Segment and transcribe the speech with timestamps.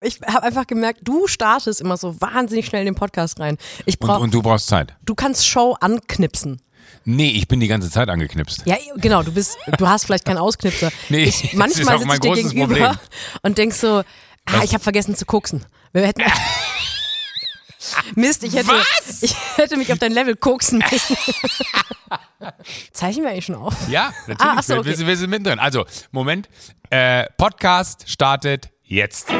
[0.00, 3.58] Ich habe einfach gemerkt, du startest immer so wahnsinnig schnell in den Podcast rein.
[3.84, 4.94] Ich Und, brauch, und du brauchst Zeit.
[5.04, 6.62] du kannst Show anknipsen.
[7.04, 8.62] Nee, ich bin die ganze Zeit angeknipst.
[8.64, 10.90] Ja, genau, du bist, du hast vielleicht keinen Ausknipser.
[11.08, 12.98] Nee, ich, manchmal sitze ich dir gegenüber Problem.
[13.42, 14.02] und denk so,
[14.46, 15.64] ah, ich habe vergessen zu koksen.
[15.92, 16.22] Wir hätten,
[18.14, 19.22] Mist, ich hätte, Was?
[19.22, 21.16] ich hätte mich auf dein Level koksen müssen.
[22.92, 23.74] Zeichnen wir eigentlich schon auf?
[23.88, 24.40] Ja, natürlich.
[24.40, 24.88] Ah, ach so, wir, okay.
[24.90, 25.58] wir, sind- wir sind mittendrin.
[25.58, 26.48] Also, Moment.
[26.90, 29.30] Äh, Podcast startet jetzt.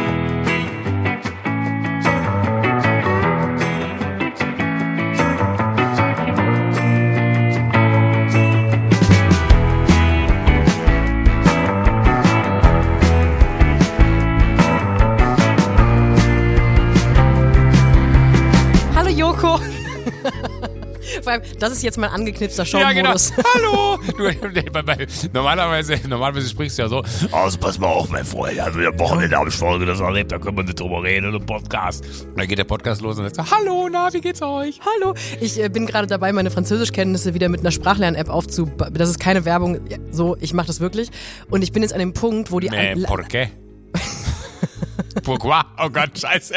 [21.29, 23.13] Allem, das ist jetzt mein angeknipster Ja, genau.
[23.55, 23.99] Hallo!
[24.17, 28.99] Du, normalerweise, normalerweise sprichst du ja so, also pass mal auf, mein Freund, also am
[28.99, 32.05] Wochenende habe ich folgendes erlebt, da können wir nicht drüber reden im Podcast.
[32.05, 34.81] Und dann geht der Podcast los und dann sagt hallo, na, wie geht's euch?
[34.81, 38.71] Hallo, ich äh, bin gerade dabei, meine Französischkenntnisse wieder mit einer Sprachlern-App aufzu...
[38.93, 39.79] Das ist keine Werbung,
[40.11, 41.11] so, ich mache das wirklich.
[41.51, 42.69] Und ich bin jetzt an dem Punkt, wo die...
[42.69, 43.49] Äh, an- por qué?
[45.23, 45.61] Pourquoi?
[45.79, 46.55] Oh Gott, scheiße.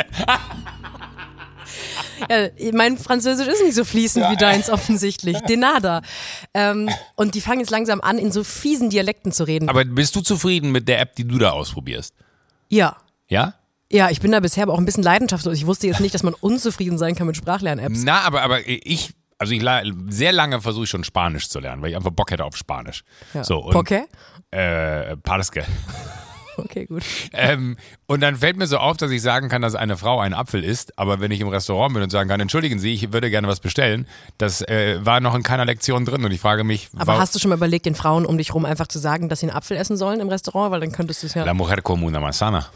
[2.30, 5.39] Ja, mein Französisch ist nicht so fließend wie deins offensichtlich.
[5.41, 6.02] Denada.
[6.53, 9.69] Ähm, und die fangen jetzt langsam an, in so fiesen Dialekten zu reden.
[9.69, 12.13] Aber bist du zufrieden mit der App, die du da ausprobierst?
[12.69, 12.95] ja.
[13.28, 13.55] Ja?
[13.91, 15.55] Ja, ich bin da bisher aber auch ein bisschen leidenschaftslos.
[15.58, 18.03] Ich wusste jetzt nicht, dass man unzufrieden sein kann mit Sprachlern-Apps.
[18.03, 19.63] Na, aber, aber ich, also ich
[20.09, 23.03] sehr lange versuche ich schon Spanisch zu lernen, weil ich einfach Bock hätte auf Spanisch.
[23.33, 23.44] Ja.
[23.44, 24.03] So, und, okay?
[24.52, 25.66] Äh, Parske.
[26.71, 27.03] Okay, gut.
[27.33, 27.75] Ähm,
[28.07, 30.63] und dann fällt mir so auf, dass ich sagen kann, dass eine Frau ein Apfel
[30.63, 33.47] isst, aber wenn ich im Restaurant bin und sagen kann, entschuldigen Sie, ich würde gerne
[33.47, 37.19] was bestellen, das äh, war noch in keiner Lektion drin und ich frage mich, Aber
[37.19, 39.47] hast du schon mal überlegt, den Frauen um dich rum einfach zu sagen, dass sie
[39.47, 40.71] einen Apfel essen sollen im Restaurant?
[40.71, 41.43] Weil dann könntest du es ja...
[41.43, 42.67] La mujer como una manzana.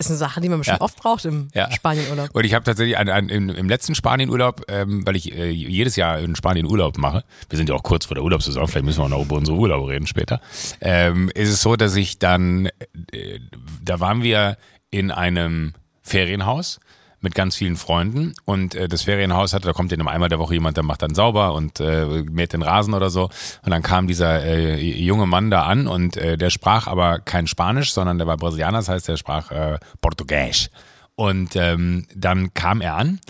[0.00, 0.84] Ist eine Sache, die man bestimmt Ja.
[0.84, 1.70] oft braucht im Ja.
[1.70, 2.30] Spanienurlaub.
[2.32, 5.96] Und ich habe tatsächlich ein, ein, im, im letzten Spanienurlaub, ähm, weil ich äh, jedes
[5.96, 8.98] Jahr in Spanien Urlaub mache, wir sind ja auch kurz vor der Urlaubssaison, vielleicht müssen
[9.00, 10.40] wir auch noch über unsere Urlaube reden später,
[10.80, 12.66] ähm, ist es so, dass ich dann,
[13.12, 13.40] äh,
[13.84, 14.56] da waren wir
[14.90, 16.80] in einem Ferienhaus
[17.20, 18.34] mit ganz vielen Freunden.
[18.44, 21.14] Und äh, das Ferienhaus hatte, da kommt in einmal der Woche jemand, der macht dann
[21.14, 23.30] sauber und äh, mäht den Rasen oder so.
[23.64, 27.46] Und dann kam dieser äh, junge Mann da an und äh, der sprach aber kein
[27.46, 30.70] Spanisch, sondern der war Brasilianer, das heißt, der sprach äh, Portugiesisch
[31.20, 33.20] und ähm, dann kam er an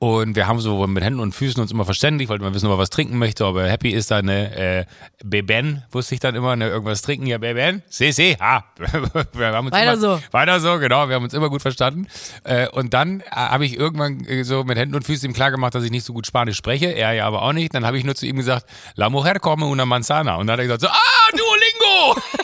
[0.00, 2.72] und wir haben so mit Händen und Füßen uns immer verständigt, wollte mal wissen, ob
[2.72, 4.84] er was trinken möchte, ob er happy ist, da ne, äh,
[5.24, 8.64] Beben, wusste ich dann immer, ne, irgendwas trinken, ja, Beben, si, si, ha.
[9.32, 10.20] wir haben uns Weiter immer, so.
[10.30, 12.06] Weiter so, genau, wir haben uns immer gut verstanden.
[12.44, 15.50] Äh, und dann äh, habe ich irgendwann äh, so mit Händen und Füßen ihm klar
[15.50, 17.74] gemacht, dass ich nicht so gut Spanisch spreche, er ja aber auch nicht.
[17.74, 20.36] Dann habe ich nur zu ihm gesagt, la mujer come una manzana.
[20.36, 22.20] Und dann hat er gesagt so, ah, Duolingo!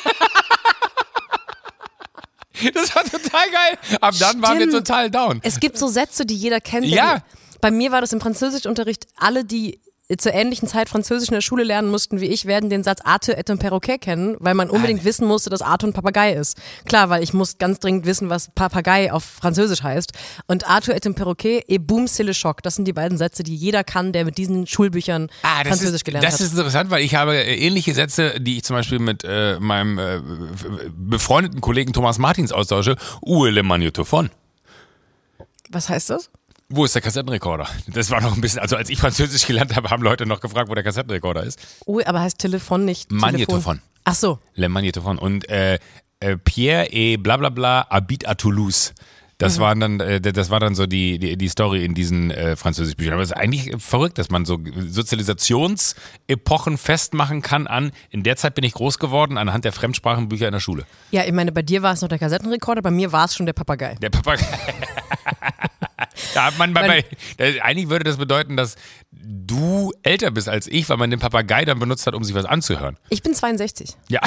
[2.72, 3.98] Das war total geil.
[4.00, 4.86] Ab dann waren wir Stimmt.
[4.86, 5.41] total down.
[5.42, 6.86] Es gibt so Sätze, die jeder kennt.
[6.86, 7.22] Ja.
[7.64, 9.80] Bei mir war das im Französischunterricht, alle, die
[10.19, 13.38] zur ähnlichen Zeit Französisch in der Schule lernen mussten wie ich, werden den Satz Ate
[13.38, 16.58] et un perroquet kennen, weil man unbedingt wissen musste, dass Ate ein Papagei ist.
[16.84, 20.12] Klar, weil ich muss ganz dringend wissen, was Papagei auf Französisch heißt.
[20.47, 22.62] Und Ate et un perroquet et boum c'est le choc.
[22.62, 25.94] Das sind die beiden Sätze, die jeder kann, der mit diesen Schulbüchern Ah, das Französisch
[25.94, 26.41] ist, gelernt das hat.
[26.41, 29.98] ist interessant, weil ich habe äh, ähnliche Sätze, die ich zum Beispiel mit äh, meinem
[29.98, 30.20] äh,
[30.94, 32.97] befreundeten Kollegen Thomas Martins austausche.
[33.22, 34.28] Où est le magnétophone?
[35.70, 36.30] was heißt das?
[36.69, 37.69] Wo ist der Kassettenrekorder?
[37.88, 40.69] Das war noch ein bisschen, also als ich Französisch gelernt habe, haben Leute noch gefragt,
[40.69, 41.58] wo der Kassettenrekorder ist.
[41.86, 43.47] Oh, aber heißt Telefon nicht Magnétophone.
[43.47, 43.80] Telefon?
[44.04, 44.38] Ach so.
[44.54, 45.19] Le Magnétophone.
[45.19, 45.78] Und äh,
[46.20, 48.94] äh, Pierre et blablabla habite à Toulouse.
[49.38, 52.56] Das waren dann, äh, das war dann so die, die, die Story in diesen äh,
[52.56, 53.14] französischen Büchern.
[53.14, 54.58] Aber es ist eigentlich verrückt, dass man so
[54.88, 60.53] Sozialisationsepochen festmachen kann an, in der Zeit bin ich groß geworden, anhand der Fremdsprachenbücher in
[60.53, 60.86] der Schule.
[61.10, 63.47] Ja, ich meine, bei dir war es noch der Kassettenrekorder, bei mir war es schon
[63.47, 63.97] der Papagei.
[64.00, 64.47] Der Papagei.
[66.34, 67.05] Hat man bei,
[67.37, 68.77] da- eigentlich würde das bedeuten, dass
[69.12, 72.44] du älter bist als ich, weil man den Papagei dann benutzt hat, um sich was
[72.44, 72.97] anzuhören.
[73.10, 73.91] Ich bin 62.
[74.09, 74.21] Ja.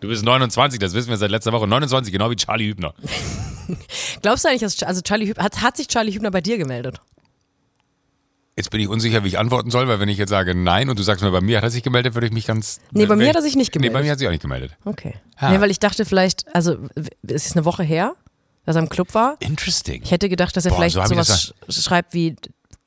[0.00, 1.68] Du bist 29, das wissen wir seit letzter Woche.
[1.68, 2.92] 29, genau wie Charlie Hübner.
[4.22, 7.00] Glaubst du eigentlich, dass also Charlie Hübner, hat, hat sich Charlie Hübner bei dir gemeldet?
[8.56, 10.98] Jetzt bin ich unsicher, wie ich antworten soll, weil wenn ich jetzt sage nein und
[10.98, 12.80] du sagst mir, bei mir hat er sich gemeldet, würde ich mich ganz.
[12.90, 14.04] Nee, bei mir hat er sich nicht Nee, bei gemeldet.
[14.04, 14.72] mir hat er sich auch nicht gemeldet.
[14.84, 15.14] Okay.
[15.36, 15.50] Ah.
[15.52, 16.76] Nee, weil ich dachte vielleicht, also
[17.22, 18.14] es ist eine Woche her,
[18.64, 19.36] dass er im Club war.
[19.40, 20.02] Interesting.
[20.04, 22.36] Ich hätte gedacht, dass er Boah, vielleicht so sowas sch schreibt wie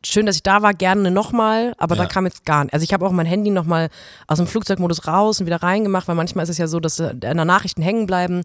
[0.06, 2.10] schön, dass ich da war, gerne nochmal, aber da Ja.
[2.10, 2.74] kam jetzt gar nicht.
[2.74, 3.90] Also ich habe auch mein Handy nochmal
[4.28, 7.10] aus dem Flugzeugmodus raus und wieder reingemacht, weil manchmal ist es ja so, dass äh,
[7.12, 8.44] in der Nachrichten hängen bleiben.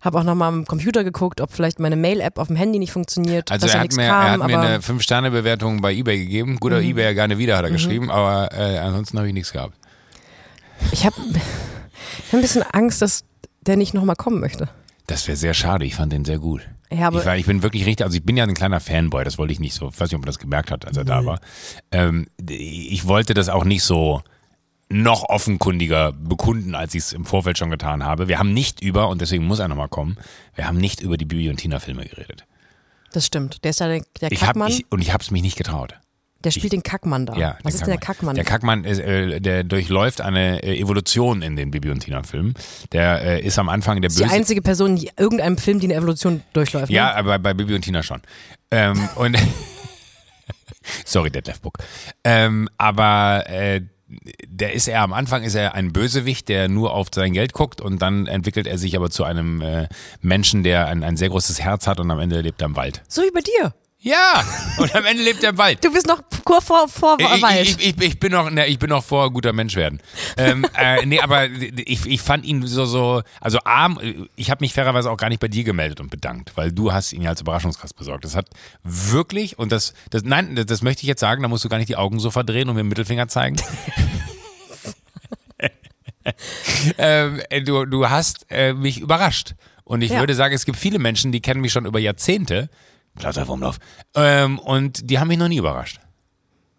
[0.00, 3.50] Habe auch nochmal am Computer geguckt, ob vielleicht meine Mail-App auf dem Handy nicht funktioniert.
[3.50, 6.58] Also dass er da hat, mir, kam, er hat mir eine 5-Sterne-Bewertung bei Ebay gegeben.
[6.60, 6.88] Guter Mhm.
[6.88, 9.74] Ebay gerne wieder, hat er geschrieben, aber äh, ansonsten habe ich nichts gehabt.
[10.92, 11.16] ich habe
[12.18, 13.24] ich hab ein bisschen Angst, dass
[13.62, 14.68] der nicht nochmal kommen möchte.
[15.06, 15.84] Das wäre sehr schade.
[15.84, 16.62] Ich fand den sehr gut.
[16.90, 19.36] Ja, ich, war, ich bin wirklich richtig, also ich bin ja ein kleiner Fanboy, das
[19.36, 21.24] wollte ich nicht so, ich weiß nicht, ob man das gemerkt hat, als er da
[21.24, 21.40] war.
[21.90, 24.22] Ähm, ich wollte das auch nicht so
[24.88, 28.28] noch offenkundiger bekunden, als ich es im Vorfeld schon getan habe.
[28.28, 30.16] Wir haben nicht über, und deswegen muss er nochmal kommen,
[30.54, 32.44] wir haben nicht über die Bibi und Tina Filme geredet.
[33.12, 33.64] das stimmt.
[33.64, 35.94] Der ist ja der, der Ich hab, ich, und ich habe es mich nicht getraut.
[36.44, 37.34] Der spielt den Kackmann da.
[37.36, 38.34] Ja, Was ist denn der Kackmann?
[38.36, 42.54] Der Kackmann, ist, äh, der durchläuft eine äh, Evolution in den Bibi und Tina Filmen.
[42.92, 44.34] Der äh, ist am Anfang der ist die böse.
[44.34, 46.90] einzige Person, die irgendeinem Film, die eine Evolution durchläuft.
[46.90, 47.16] Ja, Ne?
[47.16, 48.20] aber bei Bibi und Tina schon.
[48.70, 49.36] Ähm, und
[51.04, 51.78] sorry, Detlef Book.
[52.24, 53.80] Ähm, aber äh,
[54.46, 57.80] der ist er am Anfang ist er ein Bösewicht, der nur auf sein Geld guckt
[57.80, 59.88] und dann entwickelt er sich aber zu einem äh,
[60.20, 63.02] Menschen, der ein, ein sehr großes Herz hat und am Ende lebt er im Wald.
[63.08, 63.74] So wie bei dir.
[64.06, 64.44] Ja,
[64.76, 65.82] und am Ende lebt er im Wald.
[65.82, 67.62] Du bist noch kurz vor, vor Ich, Wald.
[67.62, 69.98] ich, ich, ich bin noch, ne, ich bin noch vor guter Mensch werden.
[70.36, 73.98] ähm, äh, nee, aber ich, ich fand ihn so, so, also arm,
[74.36, 77.14] ich habe mich fairerweise auch gar nicht bei dir gemeldet und bedankt, weil du hast
[77.14, 78.26] ihn ja als Überraschungsgast besorgt.
[78.26, 78.50] Das hat
[78.82, 81.78] wirklich, und das, das nein, das, das möchte ich jetzt sagen, da musst du gar
[81.78, 83.56] nicht die Augen so verdrehen und mir den Mittelfinger zeigen.
[86.98, 89.54] ähm, du, du hast äh, mich überrascht.
[89.84, 90.20] Und ich Ja.
[90.20, 92.68] würde sagen, es gibt viele Menschen, die kennen mich schon über Jahrzehnte.
[93.18, 93.78] Klauser Wurmlauf.
[94.14, 96.00] Ähm, und die haben mich noch nie überrascht.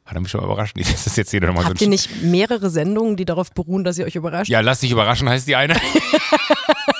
[0.05, 0.75] Hat er mich schon mal überrascht?
[0.77, 3.51] Nee, Das ist jetzt jeder nochmal so Habt ihr ein nicht mehrere Sendungen, die darauf
[3.51, 4.49] beruhen, dass ihr euch überrascht?
[4.49, 5.75] Ja, lass dich überraschen, heißt die eine.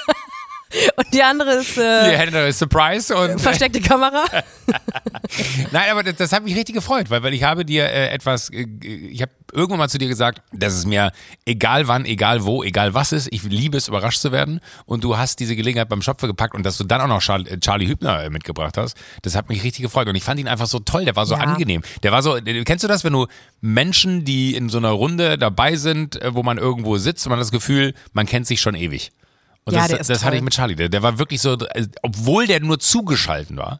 [0.95, 4.24] Und die andere ist Die äh, hätte Surprise und versteckte Kamera.
[5.72, 8.50] Nein, aber das, das hat mich richtig gefreut, weil, weil ich habe dir äh, etwas,
[8.50, 11.12] äh, ich habe irgendwann mal zu dir gesagt, dass es mir
[11.45, 14.60] egal wann, egal wo, egal was ist, ich liebe es, überrascht zu werden.
[14.86, 17.50] Und du hast diese Gelegenheit beim Schopfe gepackt und dass du dann auch noch Charlie,
[17.50, 20.07] äh, Charlie Hübner äh, mitgebracht hast, das hat mich richtig gefreut.
[20.07, 21.42] Und ich fand ihn einfach so toll, der war so Ja.
[21.42, 21.81] angenehm.
[22.04, 23.27] Der war so, äh, kennst du das, wenn du
[23.62, 27.39] Menschen, die in so einer Runde dabei sind, äh, wo man irgendwo sitzt und man
[27.39, 29.12] hat das Gefühl, man kennt sich schon ewig.
[29.65, 30.75] Und Ja, das, das hatte ich mit Charlie.
[30.75, 33.79] Der, der war wirklich so, äh, obwohl der nur zugeschalten war,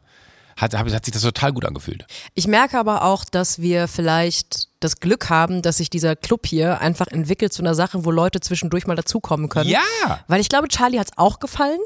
[0.56, 2.06] hat, hat, hat sich das total gut angefühlt.
[2.34, 6.80] Ich merke aber auch, dass wir vielleicht das Glück haben, dass sich dieser Club hier
[6.80, 9.70] einfach entwickelt zu einer Sache, wo Leute zwischendurch mal dazukommen können.
[9.70, 10.20] Ja.
[10.28, 11.80] Weil ich glaube, Charlie hat es auch gefallen.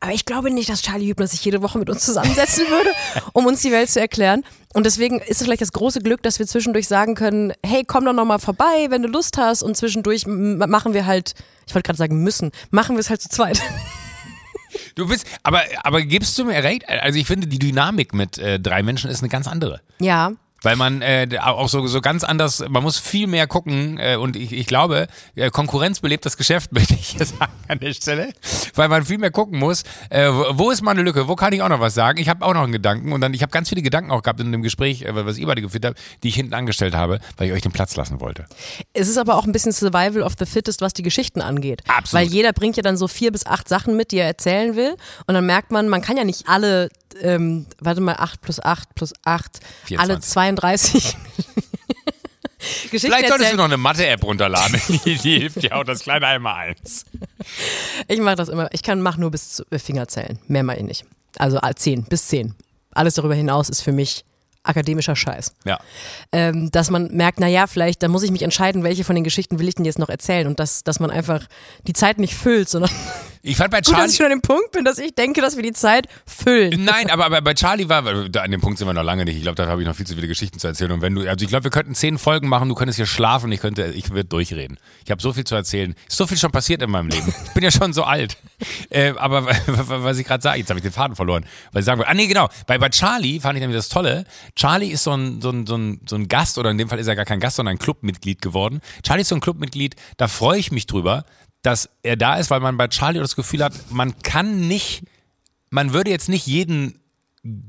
[0.00, 2.90] Aber ich glaube nicht, dass Charlie Hübner sich jede Woche mit uns zusammensetzen würde,
[3.32, 4.44] um uns die Welt zu erklären.
[4.74, 8.04] Und deswegen ist es vielleicht das große Glück, dass wir zwischendurch sagen können, hey, komm
[8.04, 9.62] doch noch mal vorbei, wenn du Lust hast.
[9.62, 11.34] Und zwischendurch machen wir halt,
[11.66, 13.60] ich wollte gerade sagen müssen, machen wir es halt zu zweit.
[14.94, 16.88] Du bist, aber, aber gibst du mir recht?
[16.88, 19.80] Also ich finde, die Dynamik mit äh, drei Menschen ist eine ganz andere.
[20.00, 20.32] Ja,
[20.62, 24.36] Weil man äh, auch so, so ganz anders, man muss viel mehr gucken äh, und
[24.36, 28.32] ich, ich glaube, äh, Konkurrenz belebt das Geschäft, möchte ich hier sagen an der Stelle,
[28.74, 31.68] weil man viel mehr gucken muss, äh, wo, ist meine Lücke, wo kann ich auch
[31.68, 32.18] noch was sagen?
[32.18, 34.40] Ich habe auch noch einen Gedanken und dann, ich habe ganz viele Gedanken auch gehabt
[34.40, 37.48] in dem Gespräch, äh, was ihr beide geführt habt, die ich hinten angestellt habe, weil
[37.48, 38.46] ich euch den Platz lassen wollte.
[38.92, 41.82] Es ist aber auch ein bisschen Survival of the Fittest, was die Geschichten angeht.
[41.86, 42.12] Absolut.
[42.12, 44.96] Weil jeder bringt ja dann so vier bis acht Sachen mit, die er erzählen will.
[45.26, 46.88] Und dann merkt man, man kann ja nicht alle,
[47.22, 49.98] ähm, warte mal, acht plus acht plus acht, 24.
[49.98, 51.16] alle 32
[52.90, 56.26] Geschichten Vielleicht solltest du noch eine Mathe-App runterladen, die, die hilft dir auch, das kleine
[56.26, 57.04] einmal eins.
[58.08, 58.68] Ich mache das immer.
[58.72, 60.38] Ich kann mach nur bis zu, äh, Finger zählen.
[60.48, 61.04] Mehr mache ich nicht.
[61.38, 62.54] Also äh, zehn bis zehn.
[62.92, 64.24] Alles darüber hinaus ist für mich
[64.62, 65.54] akademischer Scheiß.
[65.64, 65.78] Ja.
[66.32, 69.22] ähm, dass man merkt, na ja, vielleicht, da muss ich mich entscheiden, welche von den
[69.22, 71.46] Geschichten will ich denn jetzt noch erzählen und dass, dass man einfach
[71.86, 72.90] die Zeit nicht füllt, sondern
[73.46, 75.40] Ich fand bei gut, dass Charlie, ich schon an dem Punkt bin, dass ich denke,
[75.40, 76.84] dass wir die Zeit füllen.
[76.84, 79.36] Nein, aber, aber bei Charlie war, an dem Punkt sind wir noch lange nicht.
[79.36, 80.90] Ich glaube, da habe ich noch viel zu viele Geschichten zu erzählen.
[80.90, 83.52] Und wenn du, also ich glaube, wir könnten zehn Folgen machen, du könntest hier schlafen,
[83.52, 84.78] ich könnte, ich würde durchreden.
[85.04, 85.94] Ich habe so viel zu erzählen.
[86.08, 87.32] Ist so viel schon passiert in meinem Leben.
[87.46, 88.36] Ich bin ja schon so alt.
[88.88, 91.44] Äh, aber was ich gerade sage, jetzt habe ich den Faden verloren.
[91.72, 92.48] Weil ich sagen wollte, ah nee, genau.
[92.66, 94.24] Bei, bei Charlie fand ich nämlich das Tolle.
[94.54, 96.98] Charlie ist so ein, so, ein, so, ein, so ein Gast, oder in dem Fall
[96.98, 98.80] ist er gar kein Gast, sondern ein Clubmitglied geworden.
[99.02, 101.24] Charlie ist so ein Clubmitglied, da freue ich mich drüber,
[101.66, 105.02] dass er da ist, weil man bei Charlie das Gefühl hat, man kann nicht
[105.70, 106.98] man würde jetzt nicht jeden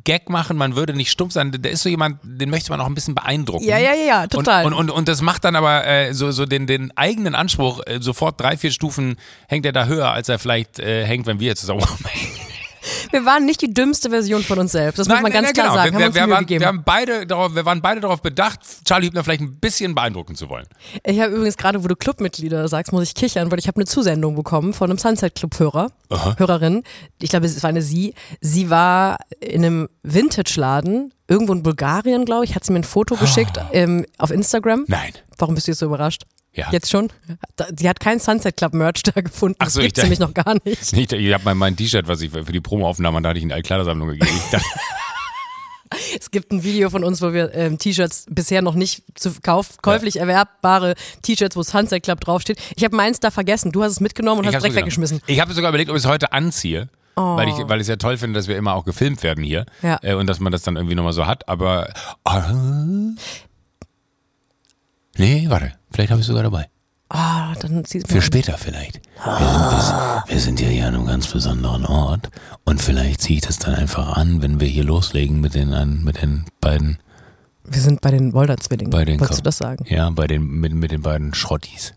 [0.04, 1.52] Gag machen, man würde nicht stumpf sein.
[1.52, 3.64] Der ist so jemand, den möchte man auch ein bisschen beeindrucken.
[3.64, 4.66] Ja, ja, ja, ja, total.
[4.66, 7.82] Und, und, und, und das macht dann aber äh, so, so den, den eigenen Anspruch,
[7.86, 11.40] äh, sofort drei, vier Stufen hängt er da höher, als er vielleicht äh, hängt, wenn
[11.40, 12.47] wir jetzt zusammen rumhängen.
[13.12, 15.00] Wir waren nicht die dümmste Version von uns selbst.
[15.00, 15.98] Das muss man ganz klar sagen.
[15.98, 16.00] genau.
[16.00, 19.08] Wir, haben wir, wir, waren, wir, haben beide darauf, wir waren beide darauf bedacht, Charlie
[19.08, 20.66] Hübner vielleicht ein bisschen beeindrucken zu wollen.
[21.04, 23.86] Ich habe übrigens gerade, wo du Clubmitglieder sagst, muss ich kichern, weil ich habe eine
[23.86, 25.92] Zusendung bekommen von einem Sunset Club Hörer,
[26.38, 26.84] Hörerin.
[27.22, 28.14] Ich glaube, es war eine sie.
[28.42, 33.16] Sie war in einem Vintage-Laden irgendwo in Bulgarien, glaube ich, hat sie mir ein Foto
[33.16, 34.86] geschickt ähm, auf Instagram.
[34.88, 35.14] Nein.
[35.38, 36.24] Warum bist du jetzt so überrascht?
[36.54, 36.68] Ja.
[36.72, 37.10] Jetzt schon?
[37.78, 39.58] Sie hat keinen Sunset Club Merch da gefunden.
[39.60, 40.94] Ach so, das ich nämlich noch gar nicht.
[40.98, 43.52] Ich, ich habe mein, mein T-Shirt, was ich für die Promo-Aufnahme, da hatte ich in
[43.52, 44.40] eine Kleidersammlung gegeben.
[46.20, 49.78] Es gibt ein Video von uns, wo wir ähm, T-Shirts bisher noch nicht zu kauf,
[49.82, 52.60] käuflich erwerbbare T-Shirts, wo Sunset Club draufsteht.
[52.76, 53.72] Ich habe meins da vergessen.
[53.72, 55.22] Du hast es mitgenommen und Ich hast es direkt weggeschmissen.
[55.28, 56.90] Ich habe sogar überlegt, ob ich es heute anziehe.
[57.16, 59.66] Weil, ich, weil ich es ja toll finde, dass wir immer auch gefilmt werden hier.
[59.82, 59.98] Ja.
[60.04, 61.50] Äh, und dass man das dann irgendwie nochmal so hat.
[61.50, 61.92] Aber.
[62.24, 62.54] Ah,
[65.18, 65.74] nee, warte.
[65.92, 66.68] Vielleicht habe ich es sogar dabei.
[67.10, 68.22] Ah, dann sieht Für man.
[68.22, 69.00] später vielleicht.
[69.24, 72.30] Wir sind, wir, sind ja hier an einem ganz besonderen Ort.
[72.66, 76.22] Und vielleicht ziehe ich das dann einfach an, wenn wir hier loslegen mit den, mit
[76.22, 76.98] den beiden.
[77.64, 78.92] Wir sind bei den Wolder-Zwillingen.
[78.92, 79.86] Wolltest Ko- du das sagen?
[79.88, 81.94] Ja, bei den, mit, mit den beiden Schrottis.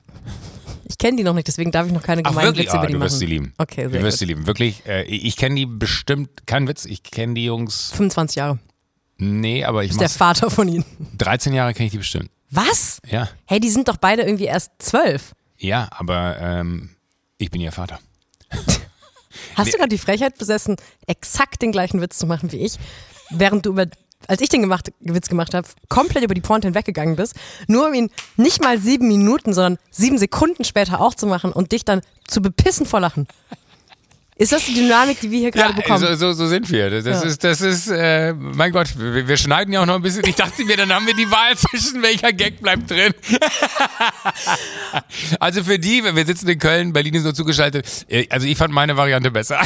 [0.84, 2.66] Ich kenne die noch nicht, deswegen darf ich noch keine Ach gemeinen wirklich?
[2.66, 3.52] Witze über Ah, die du wirst sie lieben.
[3.58, 4.18] Okay, Du sehr wirst gut.
[4.20, 4.46] sie lieben.
[4.46, 4.86] Wirklich.
[4.86, 7.90] Äh, ich kenne die bestimmt, kein Witz, ich kenne die Jungs.
[7.92, 8.58] 25 Jahre.
[9.18, 10.84] Nee, aber ich Ist der mach's, Vater von ihnen.
[11.18, 12.30] 13 Jahre kenne ich die bestimmt.
[12.50, 12.98] Was?
[13.08, 13.28] Ja.
[13.46, 15.34] Hey, die sind doch beide irgendwie erst zwölf.
[15.56, 16.90] Ja, aber ähm,
[17.38, 17.98] ich bin ihr Vater.
[19.54, 19.72] Hast Nee.
[19.72, 20.76] du gerade die Frechheit besessen,
[21.06, 22.78] exakt den gleichen Witz zu machen wie ich,
[23.30, 23.86] während du über,
[24.26, 27.34] als ich den gemacht, Witz gemacht habe, komplett über die Pointe hinweggegangen bist,
[27.68, 31.70] nur um ihn nicht mal sieben Minuten, sondern sieben Sekunden später auch zu machen und
[31.72, 33.28] dich dann zu bepissen vor Lachen?
[34.40, 35.98] Ist das die Dynamik, die wir hier gerade bekommen?
[35.98, 36.88] so, so, so sind wir.
[36.88, 37.20] Das Ja.
[37.28, 40.24] ist, das ist, äh, mein Gott, wir, wir schneiden ja auch noch ein bisschen.
[40.26, 43.12] Ich dachte mir, dann haben wir die Wahl zwischen welcher Gag bleibt drin.
[45.40, 47.86] also für die, wir sitzen in Köln, Berlin ist nur zugeschaltet.
[48.08, 49.60] Äh, Also ich fand meine Variante besser.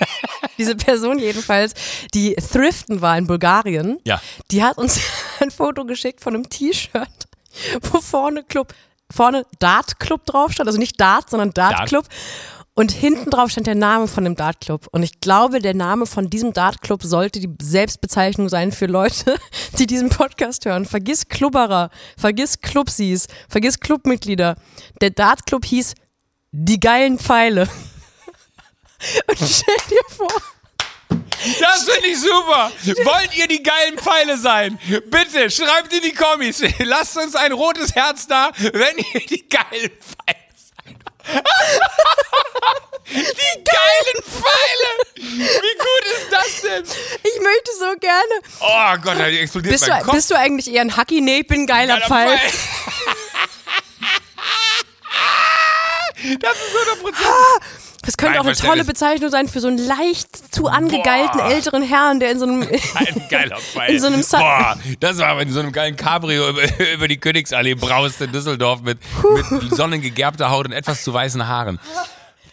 [0.58, 1.72] Diese Person jedenfalls,
[2.12, 4.20] die thriften war in Bulgarien, Ja.
[4.50, 5.00] die hat uns
[5.40, 7.08] ein Foto geschickt von einem T-Shirt,
[7.90, 8.74] wo vorne Club,
[9.10, 11.88] vorne Dart Club drauf stand, also nicht Dart, sondern Dart, Dart.
[12.80, 14.86] Und hinten drauf stand der Name von dem Dart Club.
[14.90, 19.38] Und ich glaube, der Name von diesem Dart Club sollte die Selbstbezeichnung sein für Leute,
[19.78, 20.86] die diesen Podcast hören.
[20.86, 24.56] Vergiss Klubberer, vergiss Clubsies, vergiss Clubmitglieder.
[25.02, 25.92] Der Dart Club hieß
[26.52, 27.68] Die geilen Pfeile.
[29.28, 30.42] Und stell dir vor,
[31.60, 32.72] Das finde ich super.
[33.04, 34.78] Wollt ihr die geilen Pfeile sein?
[35.10, 36.62] Bitte schreibt in die Kommis.
[36.78, 40.49] Lasst uns ein rotes Herz da, wenn ihr die geilen Pfeile.
[43.10, 44.90] Die geilen Pfeile!
[45.16, 46.84] Wie gut ist das denn?
[46.84, 48.34] Ich möchte so gerne.
[48.60, 50.14] Oh Gott, da explodiert Bist mein du, Kopf.
[50.14, 51.20] bist du eigentlich eher ein Hacky?
[51.20, 52.38] Nee, ich bin ein geiler, Geiler Pfeil.
[56.38, 57.89] Das ist 100%.
[58.02, 61.50] Das könnte Nein, auch eine tolle Bezeichnung sein für so einen leicht zu angegeilten Boah.
[61.50, 62.62] älteren Herrn, der in so einem.
[62.94, 63.90] Ein geiler Pfeil.
[63.94, 66.62] In so einem Sa- Boah, das war aber in so einem geilen Cabrio über,
[66.94, 68.98] über die Königsallee braust in Düsseldorf mit,
[69.50, 71.78] mit sonnengegerbter Haut und etwas zu weißen Haaren.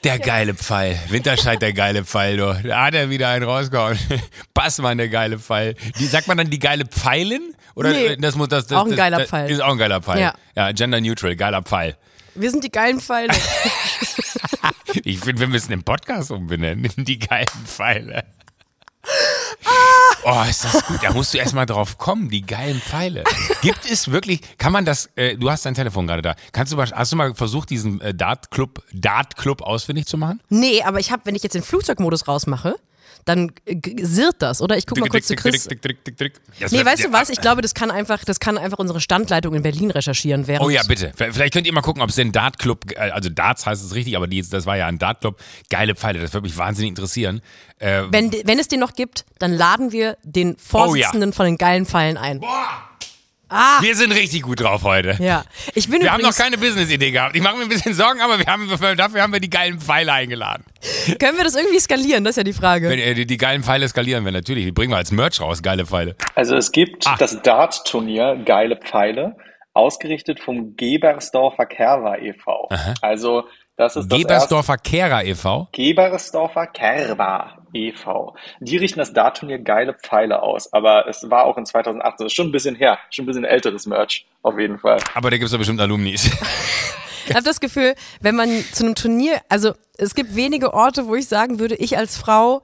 [0.04, 1.00] Der geile Pfeil.
[1.10, 2.54] Winterscheid, der geile Pfeil, du.
[2.68, 3.98] Da hat er wieder einen rausgehauen.
[4.54, 5.76] Passmann, der geile Pfeil.
[5.98, 7.56] Die, sagt man dann die geile Pfeilin?
[7.74, 8.16] Oder Nee.
[8.18, 9.50] das muss das, das Auch ein das, geiler das, Pfeil.
[9.50, 10.20] Ist auch ein geiler Pfeil.
[10.20, 10.34] Ja.
[10.56, 11.96] ja, gender neutral, geiler Pfeil.
[12.36, 13.34] Wir sind die geilen Pfeile.
[15.04, 16.92] Ich finde, wir müssen den Podcast umbenennen.
[16.96, 18.24] in Die geilen Pfeile.
[20.26, 21.00] Oh, ist das gut.
[21.02, 23.24] Da musst du erstmal drauf kommen, die geilen Pfeile.
[23.62, 26.36] Gibt es wirklich, kann man das, äh, du hast dein Telefon gerade da.
[26.52, 30.18] Kannst du mal, hast du mal versucht, diesen äh, Dart Club, Dart Club ausfindig zu
[30.18, 30.42] machen?
[30.50, 32.76] nee, aber ich habe, wenn ich jetzt den Flugzeugmodus rausmache,
[33.28, 33.52] dann
[34.02, 34.78] sirrt das, oder?
[34.78, 35.68] Ich guck mal kurz zu Chris.
[35.68, 37.30] Nee, weißt du was?
[37.30, 40.70] Ich glaube, das kann einfach, das kann einfach unsere Standleitung in Berlin recherchieren, während Oh
[40.70, 41.12] ja, bitte.
[41.16, 43.94] Vielleicht könnt ihr mal gucken, ob es den Dart Club, äh, also Darts heißt es
[43.94, 45.40] richtig, aber die, das war ja ein Dart Club.
[45.70, 47.42] Geile Pfeile, das würde mich wahnsinnig interessieren.
[47.80, 51.58] Äh, wenn, wenn es den noch gibt, dann laden wir den Oh Vorsitzenden von den
[51.58, 52.42] geilen Pfeilen ein.
[53.82, 55.16] Wir sind richtig gut drauf heute.
[55.20, 57.36] Ja, ich bin Wir haben noch keine Business-Idee gehabt.
[57.36, 60.12] Ich mache mir ein bisschen Sorgen, aber wir haben, dafür haben wir die geilen Pfeile
[60.14, 60.64] eingeladen.
[61.20, 62.24] können wir das irgendwie skalieren?
[62.24, 62.90] Das ist ja die Frage.
[62.90, 64.66] Wenn, äh, die, die geilen Pfeile skalieren wir natürlich.
[64.66, 66.16] Die bringen wir als Merch raus, geile Pfeile.
[66.36, 67.16] Also es gibt Ah.
[67.18, 69.36] das Dart-Turnier Geile Pfeile,
[69.74, 72.70] ausgerichtet vom Gebersdorfer Kerwa e.V.
[73.02, 73.44] Also
[73.78, 75.68] das ist das erste Gebersdorfer Kehrer e.V.
[75.72, 78.36] Gebersdorfer Kerwa e.V.
[78.60, 82.36] Die richten das Dart-Turnier Geile Pfeile aus, aber es war auch in 2018, das ist
[82.36, 85.00] schon ein bisschen her, schon ein bisschen älteres Merch, auf jeden Fall.
[85.14, 86.30] Aber da gibt es doch bestimmt Alumnis.
[87.30, 91.16] Ich habe das Gefühl, wenn man zu einem Turnier, also es gibt wenige Orte, wo
[91.16, 92.62] ich sagen würde, ich als Frau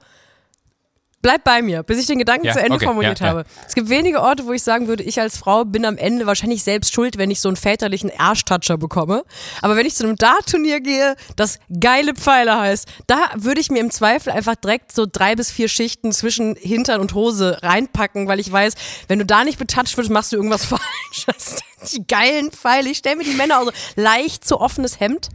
[1.24, 3.32] bleib bei mir, bis ich den Gedanken Ja, zu Ende okay, formuliert ja, ja.
[3.32, 3.44] habe.
[3.66, 6.62] Es gibt wenige Orte, wo ich sagen würde, ich als Frau bin am Ende wahrscheinlich
[6.62, 9.24] selbst schuld, wenn ich so einen väterlichen Arschtoucher bekomme.
[9.62, 13.80] Aber wenn ich zu einem Dart-Turnier gehe, das geile Pfeile heißt, da würde ich mir
[13.80, 18.38] im Zweifel einfach direkt so drei bis vier Schichten zwischen Hintern und Hose reinpacken, weil
[18.38, 18.74] ich weiß,
[19.08, 21.24] wenn du da nicht betatscht wirst, machst du irgendwas falsch.
[21.26, 22.90] Das sind die geilen Pfeile.
[22.90, 25.30] Ich stelle mir die Männer auch so leicht zu offenes Hemd.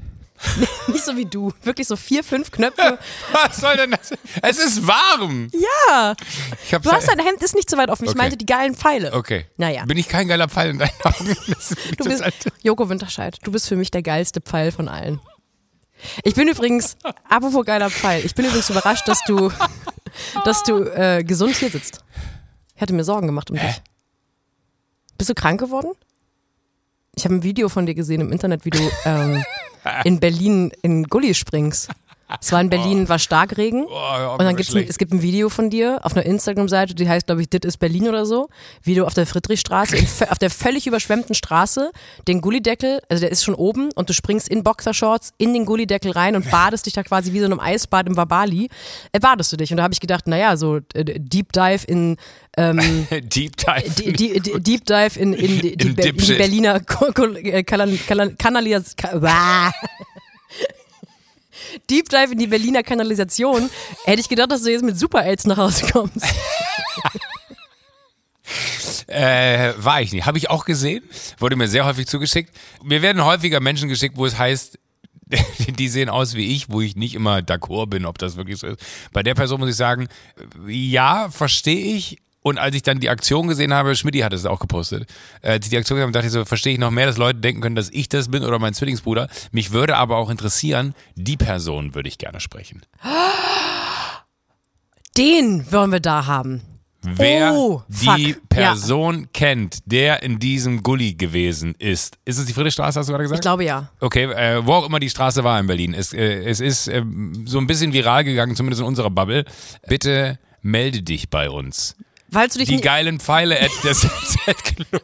[0.87, 1.51] Nicht so wie du.
[1.63, 2.97] Wirklich so vier, fünf Knöpfe.
[3.31, 4.11] Was soll denn das?
[4.41, 5.49] Es ist warm.
[5.53, 6.15] Ja.
[6.79, 8.05] Du hast dein Hemd ist nicht so weit offen.
[8.05, 8.17] Ich Okay.
[8.17, 9.13] meinte die geilen Pfeile.
[9.13, 9.45] Okay.
[9.57, 9.83] Naja.
[9.85, 11.35] Bin ich kein geiler Pfeil in deinen Augen?
[11.97, 12.23] Du bist,
[12.63, 15.19] Joko Winterscheid, du bist für mich der geilste Pfeil von allen.
[16.23, 16.95] Ich bin übrigens,
[17.27, 19.51] apropos geiler Pfeil, ich bin übrigens überrascht, dass du,
[20.45, 22.03] dass du äh, gesund hier sitzt.
[22.75, 23.81] Ich hatte mir Sorgen gemacht um dich.
[25.17, 25.91] Bist du krank geworden?
[27.19, 29.43] Ich habe ein Video von dir gesehen im Internet, wie du ähm,
[30.05, 31.89] in Berlin in Gully springst.
[32.41, 33.85] Es war in Berlin, war Starkregen.
[33.89, 37.09] Oh, und dann gibt's ein, es gibt ein Video von dir auf einer Instagram-Seite, die
[37.09, 38.49] heißt, glaube ich, Dit ist Berlin oder so.
[38.83, 41.91] Wie du auf der Friedrichstraße, in, auf der völlig überschwemmten Straße,
[42.27, 46.11] den Gullideckel, also der ist schon oben und du springst in Boxershorts in den Gullideckel
[46.11, 48.69] rein und badest dich da quasi wie so in einem Eisbad im Wabali.
[49.11, 49.71] Äh, badest du dich.
[49.71, 52.17] Und da habe ich gedacht, naja, so äh, Deep Dive in
[52.57, 52.79] ähm,
[53.23, 53.89] Deep Dive.
[53.97, 56.37] die, die, die, Deep Dive in, in, In Be- in Dipshit.
[56.37, 57.97] Berliner Ko- Ko- äh, Kalan-
[61.89, 63.69] Deep Dive in die Berliner Kanalisation.
[64.05, 66.25] Hätte ich gedacht, dass du jetzt mit Super-Aids nach Hause kommst.
[69.07, 70.27] Äh, war ich nicht.
[70.27, 71.03] Habe ich auch gesehen.
[71.39, 72.55] Wurde mir sehr häufig zugeschickt.
[72.83, 74.77] Mir werden häufiger Menschen geschickt, wo es heißt,
[75.79, 78.67] die sehen aus wie ich, wo ich nicht immer d'accord bin, ob das wirklich so
[78.67, 78.79] ist.
[79.11, 80.07] Bei der Person muss ich sagen,
[80.67, 82.17] ja, verstehe ich.
[82.41, 85.07] Und als ich dann die Aktion gesehen habe, Schmidti hat es auch gepostet,
[85.41, 87.17] äh, als ich die Aktion gesehen habe, dachte ich so, verstehe ich noch mehr, dass
[87.17, 89.27] Leute denken können, dass ich das bin oder mein Zwillingsbruder.
[89.51, 92.81] Mich würde aber auch interessieren, die Person würde ich gerne sprechen.
[95.17, 96.61] Den wollen wir da haben.
[97.01, 98.35] Wer Oh, die.
[98.49, 102.17] Person kennt, der in diesem Gully gewesen ist.
[102.25, 103.39] Ist es die Friedrichstraße, hast du gerade gesagt?
[103.39, 103.89] Ich glaube ja.
[104.01, 105.93] Okay, äh, wo auch immer die Straße war in Berlin.
[105.93, 109.45] Es, äh, es ist ähm, so ein bisschen viral gegangen, zumindest in unserer Bubble.
[109.87, 111.95] Bitte melde dich bei uns.
[112.31, 115.01] Falls du dich Die geilen Pfeile at der Z-Club.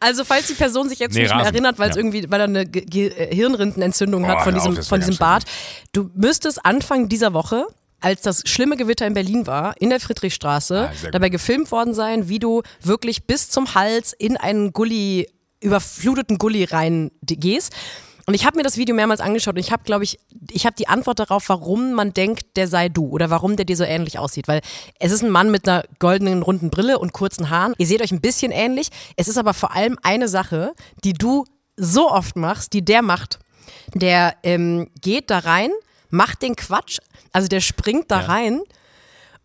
[0.00, 1.54] also falls die Person sich jetzt Nee, nicht mehr Rasen.
[1.54, 2.00] erinnert, weil es Ja.
[2.00, 5.16] irgendwie, weil er eine Ge äh, Hirnrindenentzündung Oh, hat von auf, diesem, das von diesem
[5.16, 5.44] Bart.
[5.92, 7.66] Du müsstest Anfang dieser Woche
[8.00, 12.28] als das schlimme Gewitter in Berlin war, in der Friedrichstraße, Ah, dabei gefilmt worden sein,
[12.28, 15.28] wie du wirklich bis zum Hals in einen Gully,
[15.60, 17.72] überfluteten Gully rein gehst.
[18.26, 20.18] Und ich habe mir das Video mehrmals angeschaut und ich habe, glaube ich,
[20.50, 23.76] ich habe die Antwort darauf, warum man denkt, der sei du oder warum der dir
[23.76, 24.48] so ähnlich aussieht.
[24.48, 24.62] Weil
[24.98, 27.74] es ist ein Mann mit einer goldenen runden Brille und kurzen Haaren.
[27.78, 28.88] Ihr seht euch ein bisschen ähnlich.
[29.16, 31.44] Es ist aber vor allem eine Sache, die du
[31.76, 33.38] so oft machst, die der macht.
[33.94, 35.70] Der ähm, geht da rein,
[36.10, 36.98] macht den Quatsch,
[37.32, 38.26] also der springt da Ja.
[38.26, 38.60] rein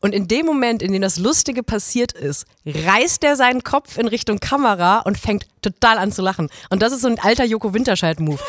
[0.01, 4.07] und in dem Moment, in dem das Lustige passiert ist, reißt er seinen Kopf in
[4.07, 6.49] Richtung Kamera und fängt total an zu lachen.
[6.69, 8.39] Und das ist so ein alter Joko Winterscheid-Move.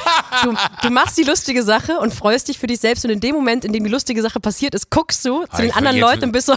[0.43, 3.35] Du, du machst die lustige Sache und freust dich für dich selbst und in dem
[3.35, 6.33] Moment, in dem die lustige Sache passiert ist, guckst du zu den anderen Leuten und
[6.33, 6.55] bist so,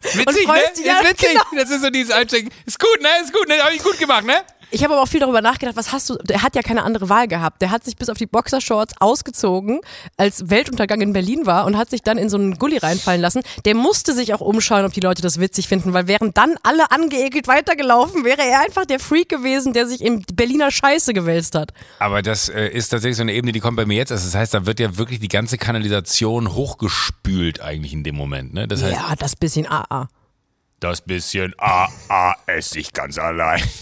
[0.00, 0.60] Witzig, Und ne?
[0.62, 1.28] ist witzig.
[1.30, 1.42] genau.
[1.62, 2.50] Das ist so dieses Einstecken.
[2.66, 3.08] Ist gut, ne?
[3.22, 3.54] Ist gut, ne?
[3.60, 4.34] Hab ich gut gemacht, ne?
[4.70, 7.08] Ich habe aber auch viel darüber nachgedacht, was hast du, der hat ja keine andere
[7.08, 7.62] Wahl gehabt.
[7.62, 9.80] Der hat sich bis auf die Boxershorts ausgezogen,
[10.16, 13.42] als Weltuntergang in Berlin war und hat sich dann in so einen Gully reinfallen lassen.
[13.64, 16.90] Der musste sich auch umschauen, ob die Leute das witzig finden, weil wären dann alle
[16.90, 21.72] angeekelt weitergelaufen, wäre er einfach der Freak gewesen, der sich in Berliner Scheiße gewälzt hat.
[21.98, 24.10] Aber das äh, ist tatsächlich so eine Ebene, die kommt bei mir jetzt.
[24.10, 28.68] Das heißt, da wird ja wirklich die ganze Kanalisation hochgespült eigentlich in dem Moment, ne?
[28.68, 30.08] Das heißt, Ja, das bisschen AA.
[30.80, 33.62] Das bisschen AA esse ich ganz allein.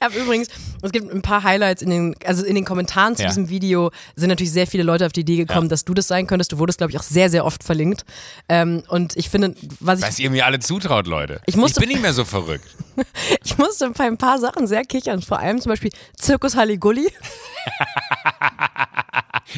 [0.00, 0.48] Ich habe übrigens,
[0.80, 3.28] es gibt ein paar Highlights in den, also in den Kommentaren zu Ja.
[3.28, 5.68] diesem Video sind natürlich sehr viele Leute auf die Idee gekommen, Ja.
[5.68, 6.52] dass du das sein könntest.
[6.52, 8.06] Du wurdest, glaube ich, auch sehr, sehr oft verlinkt.
[8.48, 11.42] Ähm, und ich finde, was ich Was ihr mir alle zutraut, Leute.
[11.44, 12.64] Ich musste- bin nicht mehr so verrückt.
[13.44, 17.08] Ich musste bei ein paar Sachen sehr kichern, vor allem zum Beispiel Zirkus Halligulli.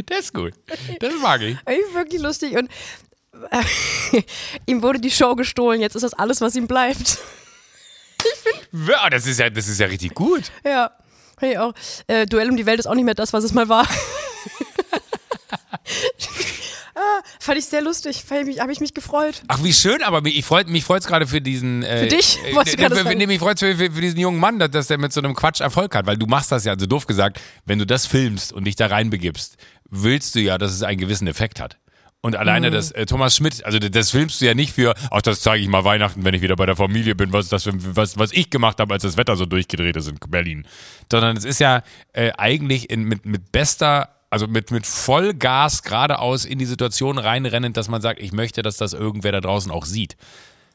[0.06, 0.54] Das ist gut.
[1.00, 1.56] Das mag ich.
[1.94, 2.68] Wirklich lustig und
[4.66, 7.18] ihm wurde die Show gestohlen, jetzt ist das alles, was ihm bleibt.
[8.88, 10.44] Ja, das ist ja, das ist ja richtig gut.
[10.64, 10.92] Ja,
[11.38, 11.74] hey, auch.
[12.06, 13.84] Äh, Duell um die Welt ist auch nicht mehr das, was es mal war.
[16.94, 19.42] ah, fand ich sehr lustig, habe ich, mich gefreut.
[19.48, 21.82] Ach, wie schön, aber mich, ich freut, mich freut's gerade für diesen.
[21.82, 22.38] Äh, Für dich?
[22.44, 23.18] Äh, du für, sagen?
[23.18, 25.34] nee, mich freut's für, für, für diesen jungen Mann, dass, dass der mit so einem
[25.34, 28.52] Quatsch Erfolg hat, weil du machst das ja, also doof gesagt, wenn du das filmst
[28.52, 29.56] und dich da reinbegibst,
[29.90, 31.76] willst du ja, dass es einen gewissen Effekt hat.
[32.24, 32.74] Und alleine Mhm.
[32.74, 35.68] das, äh, Thomas Schmidt, also das, filmst du ja nicht für, ach, das zeige ich
[35.68, 38.78] mal Weihnachten, wenn ich wieder bei der Familie bin, was das, was, was ich gemacht
[38.78, 40.64] habe, als das Wetter so durchgedreht ist in Berlin.
[41.10, 41.82] Sondern es ist ja
[42.12, 47.76] äh, eigentlich in, mit, mit bester, also mit, mit Vollgas geradeaus in die Situation reinrennend,
[47.76, 50.16] dass man sagt, ich möchte, dass das irgendwer da draußen auch sieht.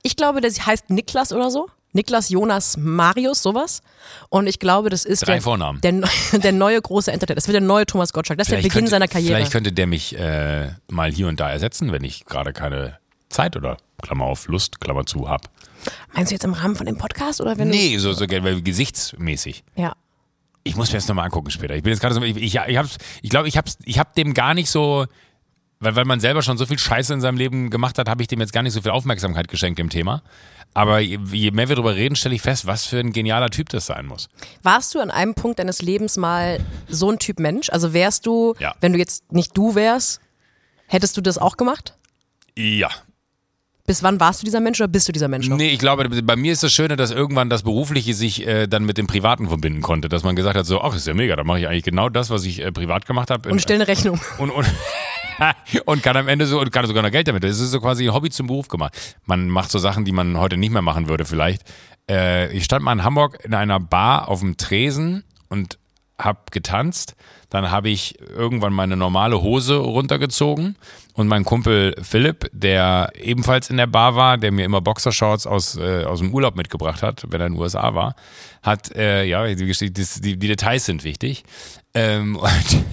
[0.04, 1.68] Ich glaube, das heißt Niklas oder so.
[1.94, 3.82] Niklas Jonas Marius, sowas.
[4.30, 5.82] Und ich glaube, das ist Drei der, Vornamen.
[5.82, 5.94] Der,
[6.40, 7.36] der neue große Entertainer.
[7.36, 8.38] Das wird der neue Thomas Gottschalk.
[8.38, 9.36] Das ist der Beginn könnte, seiner Karriere.
[9.36, 13.56] Vielleicht könnte der mich äh, mal hier und da ersetzen, wenn ich gerade keine Zeit
[13.56, 15.50] oder Klammer auf Lust, Klammer zu hab.
[16.14, 19.64] Meinst du jetzt im Rahmen von dem Podcast oder wenn Nee, so, so weil gesichtsmäßig.
[19.76, 19.94] Ja.
[20.64, 21.76] Ich muss mir das nochmal angucken später.
[21.76, 24.16] Ich bin jetzt gerade so, ich, ich, ich hab's, ich glaube, ich hab's, ich hab
[24.16, 25.06] dem gar nicht so,
[25.80, 28.28] weil, weil man selber schon so viel Scheiße in seinem Leben gemacht hat, habe ich
[28.28, 30.24] dem jetzt gar nicht so viel Aufmerksamkeit geschenkt, dem Thema.
[30.74, 33.70] Aber je, je mehr wir darüber reden, stelle ich fest, was für ein genialer Typ
[33.70, 34.28] das sein muss.
[34.64, 37.70] Warst du an einem Punkt deines Lebens mal so ein Typ Mensch?
[37.70, 38.76] Also wärst du, Ja.
[38.82, 40.20] wenn du jetzt nicht du wärst,
[40.88, 41.96] hättest du das auch gemacht?
[42.56, 42.90] Ja.
[43.86, 45.56] Bis wann warst du dieser Mensch oder bist du dieser Mensch noch?
[45.56, 48.84] Nee, ich glaube, bei mir ist das Schöne, dass irgendwann das Berufliche sich äh, dann
[48.84, 50.10] mit dem Privaten verbinden konnte.
[50.10, 52.30] Dass man gesagt hat, so, ach, ist ja mega, da mache ich eigentlich genau das,
[52.30, 53.50] was ich äh, privat gemacht habe.
[53.50, 54.20] Und stell eine Rechnung.
[54.40, 54.68] Und, und,
[55.86, 57.44] und kann am Ende so, und kann sogar noch Geld damit.
[57.44, 58.96] Das ist so quasi ein Hobby zum Beruf gemacht.
[59.26, 61.64] Man macht so Sachen, die man heute nicht mehr machen würde vielleicht.
[62.10, 65.78] Äh, ich stand mal in Hamburg in einer Bar auf dem Tresen und
[66.18, 67.16] hab getanzt.
[67.50, 70.76] Dann habe ich irgendwann meine normale Hose runtergezogen
[71.14, 75.78] und mein Kumpel Philipp, der ebenfalls in der Bar war, der mir immer Boxershorts aus,
[75.78, 78.16] äh, aus dem Urlaub mitgebracht hat, wenn er in den USA war,
[78.64, 81.44] hat, äh, ja, die, die, die, Details sind wichtig.
[81.94, 82.86] Ähm, und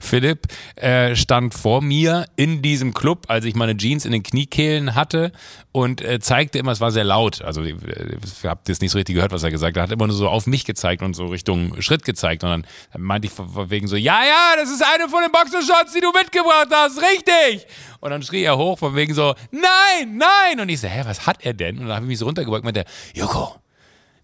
[0.00, 4.94] Philipp äh, stand vor mir in diesem Club, als ich meine Jeans in den Kniekehlen
[4.94, 5.32] hatte
[5.72, 8.98] und äh, zeigte immer, es war sehr laut, also ich äh, habe das nicht so
[8.98, 11.14] richtig gehört, was er gesagt hat, er hat immer nur so auf mich gezeigt und
[11.14, 12.66] so Richtung Schritt gezeigt und dann
[12.96, 16.68] meinte ich wegen so, ja, ja, das ist eine von den Boxershorts, die du mitgebracht
[16.70, 17.66] hast, richtig!
[18.00, 20.60] Und dann schrie er hoch von wegen so, nein, nein!
[20.60, 21.78] Und ich so, hä, was hat er denn?
[21.78, 23.54] Und dann habe ich mich so runtergebeugt und meinte, Joko,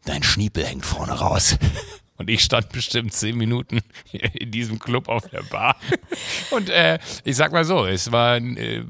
[0.04, 1.56] dein Schniepel hängt vorne raus.
[2.20, 3.80] Und ich stand bestimmt zehn Minuten
[4.12, 5.74] in diesem Club auf der Bar.
[6.50, 8.85] Und äh, ich sag mal so, es war äh,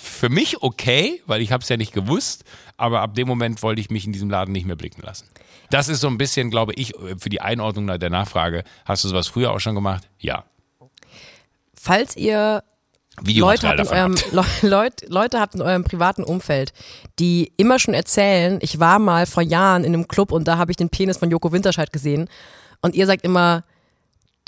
[0.00, 2.42] für mich okay, weil ich habe es ja nicht gewusst.
[2.76, 5.28] Aber ab dem Moment wollte ich mich in diesem Laden nicht mehr blicken lassen.
[5.70, 8.64] Das ist so ein bisschen, glaube ich, für die Einordnung der Nachfrage.
[8.84, 10.08] Hast du sowas früher auch schon gemacht?
[10.18, 10.44] Ja.
[11.72, 12.64] Falls ihr
[13.24, 14.14] Leute habt, in eurem,
[14.62, 16.72] Leute, Leute habt in eurem privaten Umfeld,
[17.20, 20.72] die immer schon erzählen, ich war mal vor Jahren in einem Club und da habe
[20.72, 22.28] ich den Penis von Joko Winterscheid gesehen
[22.82, 23.64] und ihr sagt immer,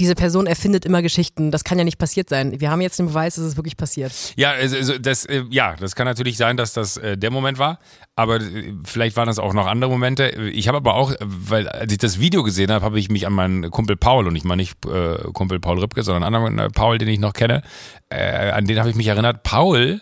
[0.01, 1.53] diese Person erfindet immer Geschichten.
[1.53, 2.61] Das kann ja nicht passiert sein.
[2.61, 4.13] Wir haben jetzt den Beweis, dass es wirklich passiert.
[4.35, 7.79] Ja, also das, äh, ja, das kann natürlich sein, dass das äh, der Moment war.
[8.17, 10.31] Aber äh, vielleicht waren das auch noch andere Momente.
[10.31, 13.35] Ich habe aber auch, weil als ich das Video gesehen habe, habe ich mich an
[13.35, 14.77] meinen Kumpel Paul und ich meine nicht
[15.33, 17.63] Kumpel Paul Ripke, sondern anderen Paul, den ich noch kenne,
[18.11, 19.43] an den habe ich mich erinnert.
[19.43, 20.01] Paul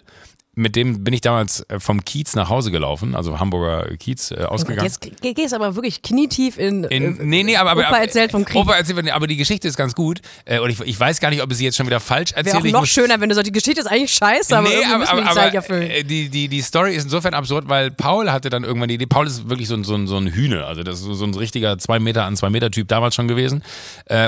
[0.55, 4.45] mit dem bin ich damals äh, vom Kiez nach Hause gelaufen, also Hamburger Kiez äh,
[4.45, 4.85] ausgegangen.
[4.85, 8.61] Jetzt gehst aber wirklich knietief in, in äh, nee, nee, aber, Opa erzählt vom Krieg.
[8.61, 11.43] Opa erzählt, aber die Geschichte ist ganz gut äh, und ich, ich weiß gar nicht,
[11.43, 12.65] ob ich sie jetzt schon wieder falsch erzähle.
[12.65, 15.09] Wäre auch noch schöner, wenn du sagst, die Geschichte ist eigentlich scheiße, aber nee, aber,
[15.09, 16.07] aber, aber erfüllen.
[16.07, 19.27] Die, die, die Story ist insofern absurd, weil Paul hatte dann irgendwann die Idee, Paul
[19.27, 21.79] ist wirklich so ein, so ein, so ein Hühne, also das ist so ein richtiger
[21.79, 23.63] zwei Meter an zwei Meter Typ damals schon gewesen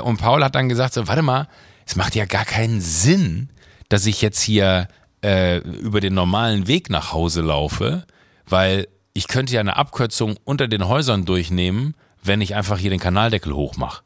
[0.03, 1.49] und Paul hat dann gesagt, so warte mal,
[1.87, 3.51] es macht ja gar keinen Sinn,
[3.91, 4.89] dass ich jetzt hier
[5.25, 8.05] äh, über den normalen Weg nach Hause laufe,
[8.47, 13.01] weil ich könnte ja eine Abkürzung unter den Häusern durchnehmen, wenn ich einfach hier den
[13.01, 14.03] Kanaldeckel hochmache.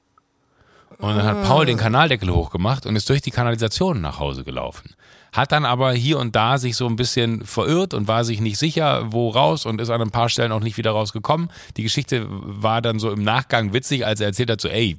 [0.98, 4.94] Und dann hat Paul den Kanaldeckel hochgemacht und ist durch die Kanalisation nach Hause gelaufen
[5.32, 8.58] hat dann aber hier und da sich so ein bisschen verirrt und war sich nicht
[8.58, 11.50] sicher, wo raus und ist an ein paar Stellen auch nicht wieder rausgekommen.
[11.76, 14.98] Die Geschichte war dann so im Nachgang witzig, als er erzählt hat, so, ey,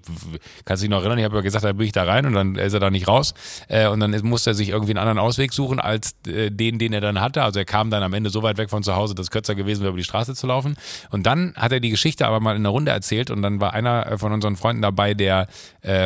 [0.66, 1.18] kannst du dich noch erinnern?
[1.18, 3.08] Ich habe ja gesagt, da bin ich da rein und dann ist er da nicht
[3.08, 3.34] raus.
[3.68, 6.94] Äh, und dann musste er sich irgendwie einen anderen Ausweg suchen als äh, den, den
[6.94, 7.44] er dann hatte.
[7.44, 9.56] Also er kam dann am Ende so weit weg von zu Hause, dass es kürzer
[9.56, 10.78] gewesen wäre, über die Straße zu laufen.
[11.10, 13.74] Und dann hat er die Geschichte aber mal in der Runde erzählt und dann war
[13.74, 15.48] einer äh, von unseren Freunden dabei, der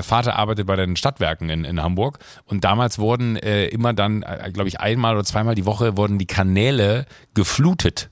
[0.03, 2.19] Vater arbeitet bei den Stadtwerken in, in Hamburg.
[2.45, 6.27] Und damals wurden immer dann äh, glaube ich, einmal oder zweimal die Woche wurden die
[6.27, 8.11] Kanäle geflutet.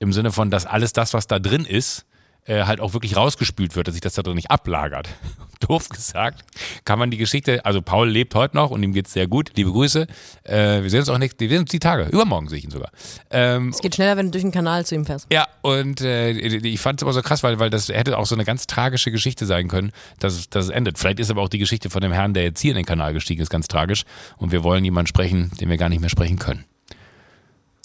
[0.00, 2.06] Im Sinne von, dass alles das, was da drin ist,
[2.50, 5.08] äh, halt auch wirklich rausgespült wird, dass sich das da drin nicht ablagert.
[5.60, 6.42] Doof gesagt,
[6.84, 9.52] kann man die Geschichte, also Paul lebt heute noch und ihm geht's sehr gut.
[9.56, 10.06] Liebe Grüße.
[10.44, 12.04] Äh, wir sehen uns auch nicht, wir sehen uns die Tage.
[12.04, 12.90] Übermorgen sehe ich ihn sogar.
[13.30, 15.26] Ähm, es geht schneller, wenn du durch den Kanal zu ihm fährst.
[15.30, 18.34] Ja, und äh, ich fand es aber so krass, weil, weil das hätte auch so
[18.34, 20.98] eine ganz tragische Geschichte sein können, dass es, dass es endet.
[20.98, 23.12] Vielleicht ist aber auch die Geschichte von dem Herrn, der jetzt hier in den Kanal
[23.12, 24.04] gestiegen ist, ganz tragisch.
[24.38, 26.64] Und wir wollen jemanden sprechen, den wir gar nicht mehr sprechen können.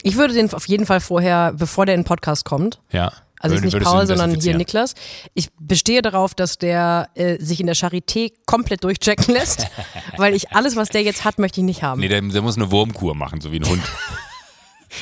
[0.02, 3.12] Ich würde den auf jeden Fall vorher, bevor der in den Podcast kommt, ja
[3.54, 4.96] also nicht Paul, sondern hier Niklas.
[5.34, 9.68] Ich bestehe darauf, dass der äh, sich in der Charité komplett durchchecken lässt,
[10.18, 12.02] weil ich alles, was der jetzt hat, möchte ich nicht haben.
[12.02, 13.84] Nee, der, der muss eine Wurmkur machen, so wie ein Hund.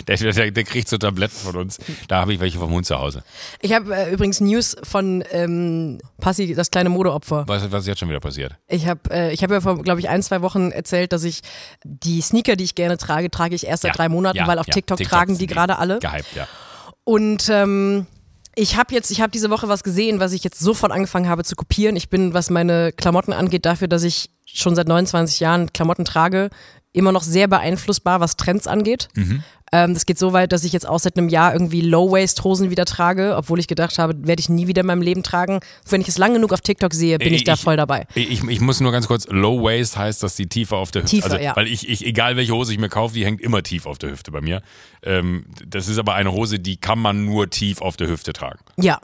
[0.08, 1.78] Der, der, der, kriegt so Tabletten von uns.
[2.08, 3.24] Da habe ich welche vom Hund zu Hause.
[3.62, 7.44] Ich habe äh, übrigens News von ähm, Passi, das kleine Modeopfer.
[7.48, 8.56] Was, was ist jetzt schon wieder passiert?
[8.68, 11.42] Ich habe äh, hab ja vor, glaube ich, ein, zwei Wochen erzählt, dass ich
[11.84, 14.60] die Sneaker, die ich gerne trage, trage ich erst seit ja, drei Monaten, ja, weil
[14.60, 16.00] auf ja, TikTok, TikTok tragen die gerade alle.
[16.00, 16.48] Gehypt, ja.
[17.04, 18.08] Und ähm,
[18.56, 21.44] ich habe jetzt, ich habe diese Woche was gesehen, was ich jetzt sofort angefangen habe
[21.44, 21.96] zu kopieren.
[21.96, 26.50] Ich bin, was meine Klamotten angeht, dafür, dass ich schon seit 29 Jahren Klamotten trage,
[26.92, 29.08] immer noch sehr beeinflussbar, was Trends angeht.
[29.16, 29.44] Mhm.
[29.74, 32.86] Ähm, das geht so weit, dass ich jetzt auch seit einem Jahr irgendwie Low-Waist-Hosen wieder
[32.86, 35.62] trage, obwohl ich gedacht habe, werde ich nie wieder in meinem Leben tragen.
[35.90, 38.06] Wenn ich es lang genug auf TikTok sehe, bin ich, ich da voll dabei.
[38.14, 41.32] Ich, ich, muss nur ganz kurz, Low-Waist heißt, dass die tiefer auf der Hüfte, tiefer,
[41.32, 41.56] also, ja.
[41.56, 44.12] weil ich, ich, egal welche Hose ich mir kaufe, die hängt immer tief auf der
[44.12, 44.62] Hüfte bei mir.
[45.02, 48.60] Ähm, das ist aber eine Hose, die kann man nur tief auf der Hüfte tragen.
[48.78, 49.00] Ja.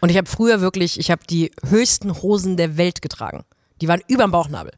[0.00, 3.44] Und ich habe früher wirklich, ich habe die höchsten Hosen der Welt getragen.
[3.80, 4.70] Die waren über dem Bauchnabel.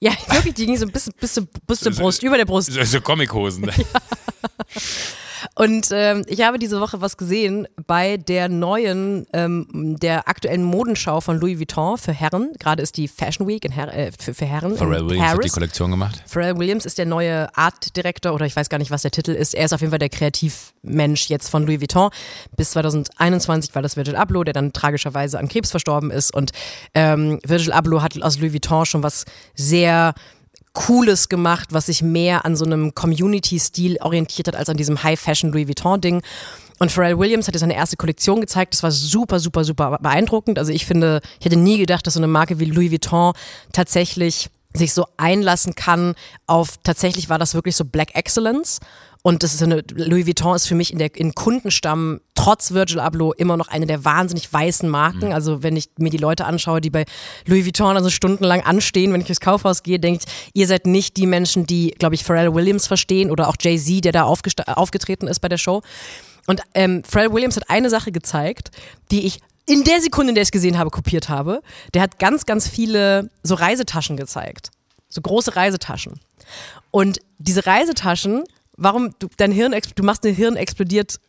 [0.00, 2.70] Ja, wirklich, die ging so bis, bis, bis zur Brust, über der Brust.
[2.70, 3.70] So, so Comichosen.
[3.80, 4.19] Ja.
[5.54, 11.20] Und ähm, ich habe diese Woche was gesehen bei der neuen, ähm, der aktuellen Modenschau
[11.20, 12.52] von Louis Vuitton für Herren.
[12.58, 14.76] Gerade ist die Fashion Week in Her äh, für, für Herren.
[14.76, 15.52] Pharrell Williams hat die Paris.
[15.52, 16.22] Kollektion gemacht.
[16.26, 19.54] Pharrell Williams ist der neue Artdirektor oder ich weiß gar nicht, was der Titel ist.
[19.54, 22.10] Er ist auf jeden Fall der Kreativmensch jetzt von Louis Vuitton.
[22.56, 26.34] Bis 2021 war das Virgil Abloh, der dann tragischerweise an Krebs verstorben ist.
[26.34, 26.52] Und
[26.94, 29.24] ähm, Virgil Abloh hat aus Louis Vuitton schon was
[29.54, 30.14] sehr
[30.72, 35.52] Cooles gemacht, was sich mehr an so einem Community-Stil orientiert hat, als an diesem High-Fashion
[35.52, 36.22] Louis Vuitton-Ding.
[36.78, 38.72] Und Pharrell Williams hat jetzt seine erste Kollektion gezeigt.
[38.72, 40.58] Das war super, super, super beeindruckend.
[40.58, 43.32] Also ich finde, ich hätte nie gedacht, dass so eine Marke wie Louis Vuitton
[43.72, 46.14] tatsächlich sich so einlassen kann
[46.46, 48.78] auf, tatsächlich war das wirklich so Black Excellence.
[49.22, 53.00] Und das ist eine, Louis Vuitton ist für mich in der, in Kundenstamm trotz Virgil
[53.00, 55.34] Abloh immer noch eine der wahnsinnig weißen Marken.
[55.34, 57.04] Also wenn ich mir die Leute anschaue, die bei
[57.44, 61.18] Louis Vuitton also stundenlang anstehen, wenn ich ins Kaufhaus gehe, denke ich, ihr seid nicht
[61.18, 65.40] die Menschen, die, glaube ich, Pharrell Williams verstehen oder auch Jay-Z, der da aufgetreten ist
[65.40, 65.82] bei der Show.
[66.46, 68.70] Und ähm, Pharrell Williams hat eine Sache gezeigt,
[69.10, 71.60] die ich in der Sekunde, in der ich es gesehen habe, kopiert habe.
[71.92, 74.70] Der hat ganz, ganz viele so Reisetaschen gezeigt.
[75.10, 76.18] So große Reisetaschen.
[76.90, 78.44] Und diese Reisetaschen,
[78.80, 81.20] warum du dein Hirn, du machst dein Hirn explodiert.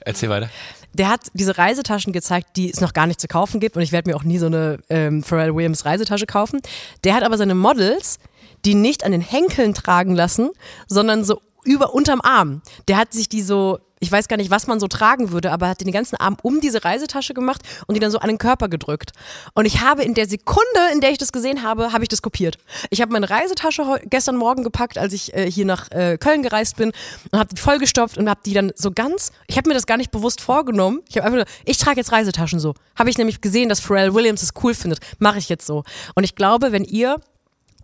[0.00, 0.48] Erzähl weiter.
[0.94, 3.76] Der hat diese Reisetaschen gezeigt, die es noch gar nicht zu kaufen gibt.
[3.76, 6.60] Und ich werde mir auch nie so eine ähm, Pharrell Williams Reisetasche kaufen.
[7.04, 8.18] Der hat aber seine Models,
[8.64, 10.50] die nicht an den Henkeln tragen lassen,
[10.88, 12.62] sondern so über unterm Arm.
[12.88, 15.68] Der hat sich die so, ich weiß gar nicht, was man so tragen würde, aber
[15.68, 18.68] hat den ganzen Arm um diese Reisetasche gemacht und die dann so an den Körper
[18.68, 19.12] gedrückt.
[19.54, 22.22] Und ich habe in der Sekunde, in der ich das gesehen habe, habe ich das
[22.22, 22.56] kopiert.
[22.88, 26.76] Ich habe meine Reisetasche gestern Morgen gepackt, als ich äh, hier nach äh, Köln gereist
[26.76, 26.92] bin
[27.30, 29.98] und habe die vollgestopft und habe die dann so ganz, ich habe mir das gar
[29.98, 31.02] nicht bewusst vorgenommen.
[31.08, 32.74] Ich habe einfach nur, ich trage jetzt Reisetaschen so.
[32.98, 35.00] Habe ich nämlich gesehen, dass Pharrell Williams es cool findet.
[35.18, 35.84] Mache ich jetzt so.
[36.14, 37.20] Und ich glaube, wenn ihr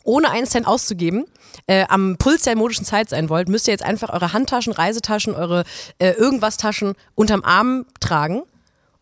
[0.07, 1.27] ohne einen Cent auszugeben,
[1.67, 5.35] äh, am Puls der modischen Zeit sein wollt, müsst ihr jetzt einfach eure Handtaschen, Reisetaschen,
[5.35, 5.65] eure
[5.99, 8.43] äh, irgendwas Taschen unterm Arm tragen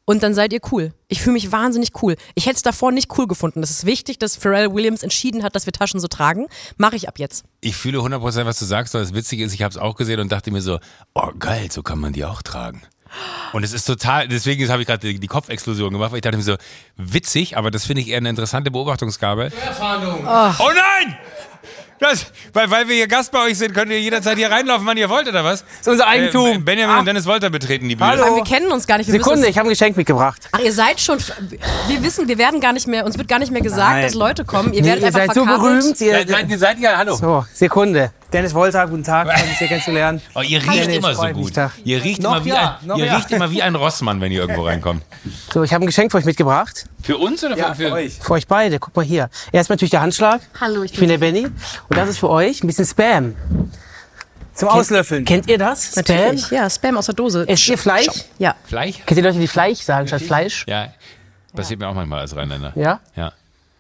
[0.07, 0.93] und dann seid ihr cool.
[1.09, 2.17] Ich fühle mich wahnsinnig cool.
[2.35, 3.63] Ich hätte es davor nicht cool gefunden.
[3.63, 6.47] Es ist wichtig, dass Pharrell Williams entschieden hat, dass wir Taschen so tragen.
[6.77, 7.45] Mache ich ab jetzt.
[7.61, 10.21] Ich fühle 100% was du sagst, aber das Witzige ist, ich habe es auch gesehen
[10.21, 10.79] und dachte mir so,
[11.15, 12.83] oh geil, so kann man die auch tragen.
[13.53, 16.37] Und es ist total, deswegen habe ich gerade die, die Kopfexplosion gemacht, weil ich dachte
[16.37, 16.57] mir so,
[16.97, 19.51] witzig, aber das finde ich eher eine interessante Beobachtungsgabe.
[19.81, 21.17] Oh nein!
[22.01, 24.97] Das, weil, weil wir hier Gast bei euch sind, könnt ihr jederzeit hier reinlaufen, wann
[24.97, 25.61] ihr wollt, oder was?
[25.63, 26.47] Das ist unser Eigentum.
[26.49, 28.11] Äh, Benjamin und Dennis Wolter betreten die Bühne.
[28.11, 28.25] Hallo.
[28.25, 29.07] Aber wir kennen uns gar nicht.
[29.07, 30.49] Wir Sekunde, ich habe ein Geschenk mitgebracht.
[30.53, 31.19] Ach, ihr seid schon.
[31.89, 33.07] Wir wissen, wir werden gar nicht mehr.
[33.07, 34.03] Uns wird gar nicht mehr gesagt, Nein.
[34.03, 34.73] dass Leute kommen.
[34.75, 35.81] Ihr Nee, werdet ihr einfach seid so verkabelt.
[35.81, 36.01] berühmt.
[36.01, 37.15] Ihr, Seid, seid, ihr seid ja, hallo.
[37.15, 38.11] so, Sekunde.
[38.35, 40.21] Dennis Wolter, guten Tag, freue mich, sehr kennenzulernen.
[40.35, 41.53] Oh, ihr riecht Dennis, immer so gut.
[41.85, 43.17] Ihr riecht, Noch immer wie, ja, ein, ihr ja.
[43.17, 45.05] riecht immer wie ein Rossmann, wenn ihr irgendwo reinkommt.
[45.53, 46.87] So, ich habe ein Geschenk für euch mitgebracht.
[47.05, 48.81] Für uns oder für, für Für euch beide.
[48.81, 49.31] Guck mal hier.
[49.53, 50.41] Erstmal natürlich der Handschlag.
[50.61, 51.45] Hallo, ich Ich bin der Benny.
[51.45, 53.37] Und das ist für euch ein bisschen Spam.
[54.53, 55.25] Zum Auslöffeln.
[55.25, 55.95] Kennt ihr das?
[55.95, 56.51] Natürlich.
[56.51, 57.49] Ja, Spam aus der Dose.
[57.49, 58.09] Esst ihr Fleisch?
[58.39, 58.57] Ja.
[58.65, 58.97] Fleisch?
[59.07, 60.65] Kennt ihr Leute, die Fleisch sagen statt Fleisch?
[60.67, 60.93] Ja,
[61.55, 62.73] passiert mir auch manchmal als Rheinländer.
[62.75, 62.99] Ja?
[63.15, 63.33] Ja.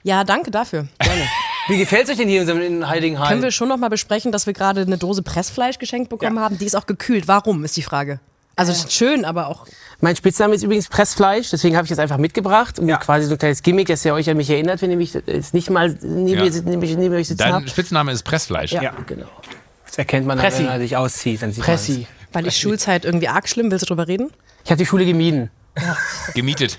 [0.05, 0.87] Ja, danke dafür.
[1.69, 4.33] Wie gefällt euch denn hier in unserem in Heiligen Können wir schon noch mal besprechen,
[4.33, 6.59] dass wir gerade eine Dose Pressfleisch geschenkt bekommen haben?
[6.59, 7.27] Die ist auch gekühlt.
[7.29, 8.21] Warum, ist die Frage.
[8.57, 9.67] Also es ist schön, aber auch.
[10.01, 12.79] Mein Spitzname ist übrigens Pressfleisch, deswegen habe ich das einfach mitgebracht.
[12.79, 12.99] Und Ja.
[12.99, 15.55] quasi so ein kleines Gimmick, dass ihr euch an mich erinnert, wenn ihr mich jetzt
[15.55, 16.45] nicht mal neben, Ja.
[16.45, 17.71] mir, neben, mir- neben euch sitzen Dein habt.
[17.71, 18.71] Spitzname ist Pressfleisch.
[18.73, 18.95] Ja, Ja.
[19.07, 19.27] genau.
[19.87, 20.59] Das erkennt man, Pressi.
[20.65, 21.43] wenn er sich auszieht.
[21.43, 22.07] Dann sieht Pressi.
[22.33, 23.71] Weil die Schulzeit irgendwie arg schlimm.
[23.71, 24.31] Willst du drüber reden?
[24.65, 25.51] Ich habe die Schule gemieden.
[26.35, 26.79] Gemietet.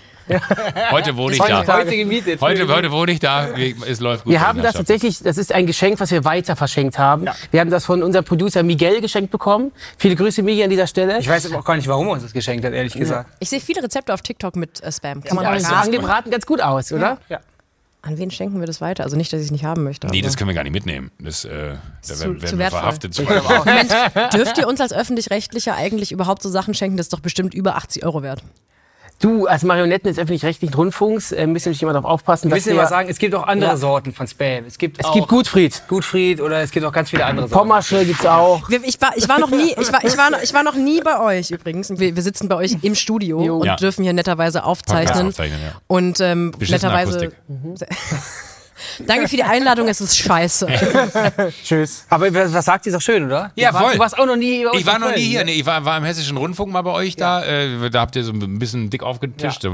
[0.91, 1.65] Heute wohne ich da.
[1.67, 2.41] Heute gemietet.
[2.41, 3.49] Heute, heute wohne ich da.
[3.88, 4.31] Es läuft gut.
[4.33, 7.25] Wir haben das tatsächlich, das ist ein Geschenk, was wir weiter verschenkt haben.
[7.51, 9.71] Wir haben das von unserem Producer Miguel geschenkt bekommen.
[9.97, 11.19] Viele Grüße, Miguel, an dieser Stelle.
[11.19, 13.29] Ich weiß aber auch gar nicht, warum er uns das geschenkt hat, ehrlich gesagt.
[13.39, 15.23] Ich sehe viele Rezepte auf TikTok mit äh, Spam.
[15.23, 15.85] Kann man ja, auch das sagen.
[15.88, 17.17] angebraten ganz gut aus, oder?
[17.29, 17.39] Ja.
[18.01, 19.03] An wen schenken wir das weiter?
[19.03, 20.05] Also nicht, dass ich es nicht haben möchte.
[20.07, 21.09] Nee, aber- das können wir gar nicht mitnehmen.
[21.17, 21.49] Das, äh,
[22.07, 23.19] da zu- werden, zu werden wir verhaftet.
[23.65, 23.91] Moment,
[24.33, 26.97] dürft ihr uns als Öffentlich-Rechtlicher eigentlich überhaupt so Sachen schenken?
[26.97, 28.43] Das ist doch bestimmt über 80 Euro wert.
[29.21, 32.75] Du, als Marionetten des öffentlich-rechtlichen Rundfunks, äh, müssen natürlich immer darauf aufpassen, Wir dass müssen
[32.75, 33.78] wir, aber sagen, es gibt auch andere Ja.
[33.78, 34.65] Sorten von Spam.
[34.67, 35.84] Es gibt, es auch gibt Gutfried.
[35.88, 37.60] Gutfried oder es gibt auch ganz viele andere Sorten.
[37.67, 38.69] Pommersche gibt's auch.
[38.69, 40.75] Wir- Ich war, ich war noch nie, ich war, ich war, noch- ich war noch
[40.75, 41.89] nie bei euch übrigens.
[41.97, 43.58] Wir, wir sitzen bei euch im Studio Jo.
[43.60, 43.78] und Ja.
[43.78, 45.28] dürfen hier netterweise aufzeichnen.
[45.30, 45.71] Aufzeichnen, ja.
[45.88, 47.32] Und ähm, netterweise.
[49.05, 50.67] Danke für die Einladung, es ist scheiße.
[51.63, 52.05] Tschüss.
[52.09, 53.51] Aber was was sagt ihr, ist doch schön, oder?
[53.55, 53.93] Ja, du warst, voll.
[53.93, 55.39] Du warst auch noch nie bei Ich war noch nie hier.
[55.39, 55.45] ne?
[55.45, 57.43] Nee, ich war, war im Hessischen Rundfunk mal bei euch da.
[57.43, 59.65] Äh, da habt ihr so ein bisschen dick aufgetischt.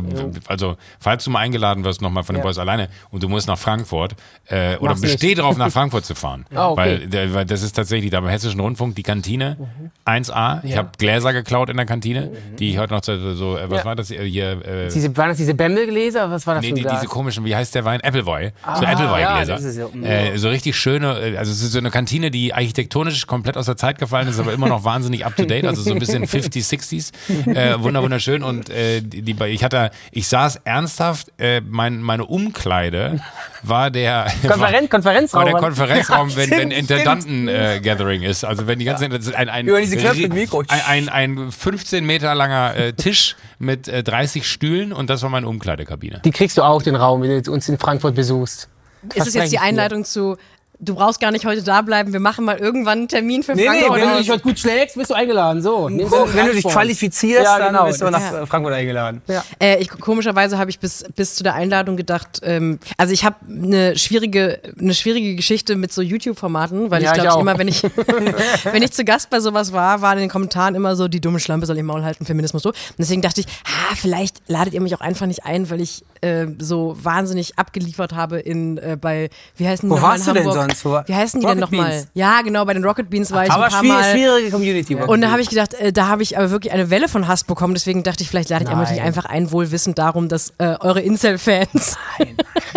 [0.47, 3.57] Also, falls du mal eingeladen wirst, nochmal von den Boys alleine und du musst nach
[3.57, 4.13] Frankfurt
[4.47, 5.39] äh, oder Mach's besteh nicht.
[5.39, 6.45] drauf, nach Frankfurt zu fahren.
[6.61, 7.07] Ah, okay.
[7.33, 9.57] weil, das ist tatsächlich da beim Hessischen Rundfunk die Kantine
[10.05, 10.59] 1A.
[10.63, 13.79] Ich habe Gläser geklaut in der Kantine, die ich heute noch so, so äh, was
[13.79, 13.85] Ja.
[13.85, 14.65] war das hier?
[14.65, 16.29] Äh, Diese, waren das diese Bämmelgläser?
[16.29, 16.99] Was war das Nee, für ein die, Glas?
[17.01, 18.01] diese komischen, wie heißt der Wein?
[18.01, 18.51] Appleboy.
[18.79, 19.59] so Applewhite-Gläser.
[19.59, 20.03] ja, ja- mm.
[20.03, 23.65] äh, so richtig schöne, äh, also es ist so eine Kantine, die architektonisch komplett aus
[23.65, 26.25] der Zeit gefallen ist, aber immer noch wahnsinnig up to date, also so ein bisschen
[26.27, 27.11] 50s, 60s.
[27.55, 28.43] Äh, wunder, wunderschön.
[28.43, 33.19] Und äh, die, ich hatte, ich saß ernsthaft, äh, mein, meine Umkleide
[33.63, 35.43] war der Konferenz, war, Konferenzraum.
[35.43, 38.43] war der Konferenzraum, wenn, wenn stimmt, Intendanten-Gathering ist.
[38.43, 40.63] Also wenn die ganze ein, ein, Über diese Knöpfe mit Mikro.
[40.67, 45.29] ein, ein, ein 15 Meter langer äh, Tisch mit äh, 30 Stühlen und das war
[45.29, 46.21] meine Umkleidekabine.
[46.23, 48.69] Die kriegst du auch, den Raum, wenn du uns in Frankfurt besuchst.
[49.15, 50.37] Ist es jetzt die Einleitung zu,
[50.83, 53.61] du brauchst gar nicht heute da bleiben, wir machen mal irgendwann einen Termin für Nee,
[53.61, 53.91] nee, Frankfurt?
[53.91, 55.61] wenn Wenn oder du dich heute gut schlägst, bist du eingeladen.
[55.61, 57.79] So, Wenn du dich qualifizierst, Ja, genau.
[57.79, 58.45] dann bist du nach Ja.
[58.45, 59.21] Frankfurt eingeladen.
[59.59, 63.35] Äh, ich, komischerweise habe ich bis, bis zu der Einladung gedacht, ähm, also ich habe
[63.47, 67.67] eine schwierige, eine schwierige Geschichte mit so YouTube-Formaten, weil Ja, ich ich glaube, immer, wenn
[67.67, 67.83] ich,
[68.63, 71.39] wenn ich zu Gast bei sowas war, waren in den Kommentaren immer so, die dumme
[71.39, 72.69] Schlampe soll ihr Maul halten, Feminismus so.
[72.69, 76.03] Und deswegen dachte ich, ah, vielleicht ladet ihr mich auch einfach nicht ein, weil ich
[76.21, 80.39] äh, so wahnsinnig abgeliefert habe in äh, bei, wie heißen die Wo warst in du
[80.39, 80.61] denn Hamburg?
[80.63, 80.70] sonst?
[80.83, 81.89] Wo- Wie heißen die denn Rocket nochmal?
[81.91, 82.07] Beans.
[82.13, 84.11] Ja, genau, bei den Rocket Beans war ich Aber ein paar Mal.
[84.11, 84.95] schwierige Community.
[84.95, 87.43] Und da habe ich gedacht, äh, da habe ich aber wirklich eine Welle von Hass
[87.43, 87.73] bekommen.
[87.73, 88.95] Deswegen dachte ich, vielleicht ladet ihr mich Nein.
[88.95, 91.97] nicht einfach ein, wohl wissend darum, dass äh, eure Incel-Fans.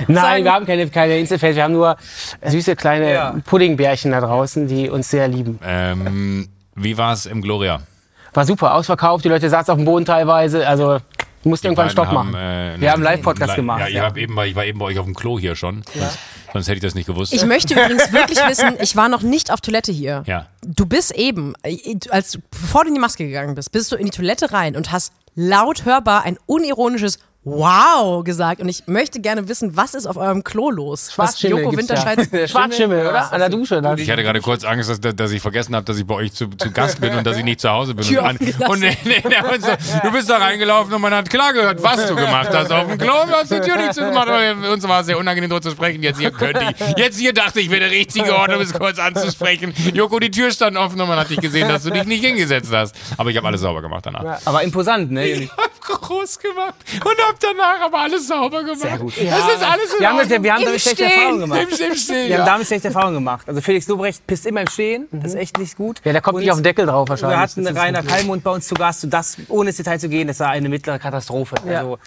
[0.07, 1.97] Nein, sagen- wir haben keine, keine Inselfans, wir haben nur
[2.45, 3.35] süße kleine Ja.
[3.45, 5.59] Puddingbärchen da draußen, die uns sehr lieben.
[5.65, 7.81] Ähm, wie war es im Gloria?
[8.33, 10.99] War super, ausverkauft, die Leute saßen auf dem Boden teilweise, also
[11.45, 12.35] du musst irgendwann Stopp Haben, machen.
[12.35, 14.17] äh, Wir haben einen Live-Podcast Li- gemacht, Ja, ich, ja.
[14.17, 15.85] eben bei, ich war eben bei euch auf dem Klo hier schon.
[15.95, 16.19] Sonst,
[16.53, 17.33] sonst hätte ich das nicht gewusst.
[17.33, 20.25] Ich möchte übrigens wirklich wissen, ich war noch nicht auf Toilette hier.
[20.27, 20.47] ja.
[20.67, 21.77] Du bist eben, äh,
[22.11, 24.91] als bevor du in die Maske gegangen bist, bist du in die Toilette rein und
[24.91, 28.63] hast laut hörbar ein unironisches Wow gesagt.
[28.63, 31.09] Und ich möchte gerne wissen, was ist auf eurem Klo los?
[31.09, 32.29] Was Schwarzschimmel Joko gibt's Winterscheid.
[32.33, 32.49] ja.
[32.49, 33.33] Schwarzschimmel, oder?
[33.33, 33.83] An der Dusche.
[33.83, 34.01] Das.
[34.01, 36.49] Ich hatte gerade kurz Angst, dass, dass ich vergessen habe, dass ich bei euch zu,
[36.49, 38.05] zu Gast bin und dass ich nicht zu Hause bin.
[38.07, 38.39] Tür und, an,
[38.71, 42.49] und nee, nee, du bist da reingelaufen und man hat klar gehört, was du gemacht
[42.51, 43.13] hast auf dem Klo.
[43.27, 44.29] Du hast die Tür nicht zugemacht.
[44.73, 46.03] Uns war es sehr unangenehm, darüber zu sprechen.
[46.03, 46.97] Jetzt hier könnte ich.
[46.97, 49.75] Jetzt hier dachte ich, wäre der richtige Ort, um es kurz anzusprechen.
[49.93, 52.73] Joko, die Tür stand offen und man hat dich gesehen, dass du dich nicht hingesetzt
[52.73, 52.97] hast.
[53.19, 54.41] Aber ich habe alles sauber gemacht danach.
[54.47, 55.51] Aber imposant, ne?
[55.85, 58.81] Groß gemacht und hab danach aber alles sauber gemacht.
[58.81, 59.15] Sehr gut.
[59.17, 61.05] Das ist alles in Wir haben, das, wir haben damit schlechte.
[61.05, 61.61] Erfahrungen gemacht.
[61.61, 62.45] Im, im Stehen, Wir haben ja.
[62.45, 63.49] damit schlechte Erfahrungen gemacht.
[63.49, 65.09] Also Felix Lobrecht pisst immer im Stehen.
[65.13, 66.01] Das ist echt nicht gut.
[66.05, 67.57] Ja, der kommt Und nicht auf den Deckel drauf wahrscheinlich.
[67.57, 68.03] Wir hatten Rainer.
[68.03, 70.69] Kallmund bei uns zu Gast und das, ohne ins Detail zu gehen, das war eine
[70.69, 71.57] mittlere Katastrophe.
[71.67, 71.99] Also,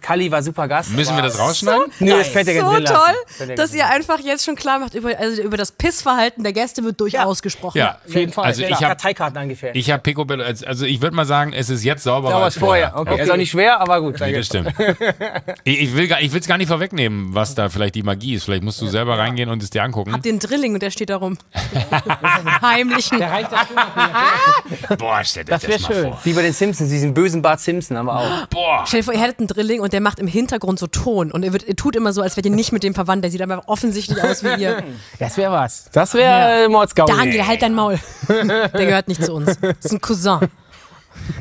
[0.00, 0.90] Kalli war super Gast.
[0.90, 1.84] Müssen wir aber- das rausschneiden?
[2.00, 3.54] Nö, das fällt dir so toll, lassen.
[3.56, 7.00] Dass ihr einfach jetzt schon klar macht, über, also über das Pissverhalten der Gäste wird
[7.00, 7.78] durchaus gesprochen.
[7.78, 8.44] Ja, Auf jeden Fall.
[8.46, 9.76] Also Ja, ich habe Karteikarten angefährdet.
[9.80, 12.58] ich hab Picobello, als- also ich würde mal sagen, es ist jetzt sauberer war als
[12.58, 12.92] vorher.
[12.96, 13.22] Okay.
[13.22, 14.18] Ist auch nicht schwer, aber gut.
[14.20, 14.72] Nee, das stimmt.
[15.64, 18.34] ich ich will gar- ich will es gar nicht vorwegnehmen, was da vielleicht die Magie
[18.34, 18.44] ist.
[18.44, 20.12] Vielleicht musst du selber reingehen und es dir angucken.
[20.12, 21.38] Habt ihr einen Drilling und der steht da rum.
[22.62, 23.18] Heimlichen.
[23.18, 26.02] Der reicht das Boah, stell dir das, Das mal schön.
[26.04, 26.18] vor.
[26.24, 28.46] Wie bei den Simpsons, diesen bösen Bart Simpson haben wir auch.
[28.46, 28.84] Boah.
[28.86, 31.44] Stell dir vor, ihr hättet einen Drilling und der macht im Hintergrund so Ton und
[31.44, 33.24] ihr, wird, ihr tut immer so, als wärt ihr nicht mit dem verwandt.
[33.24, 34.82] Der sieht aber offensichtlich aus wie ihr.
[35.18, 35.90] Das wäre was.
[35.92, 37.12] Das wäre äh, Mordsgaudi.
[37.12, 37.98] Daniel, halt dein Maul.
[38.28, 39.58] Der gehört nicht zu uns.
[39.60, 40.40] Das ist ein Cousin.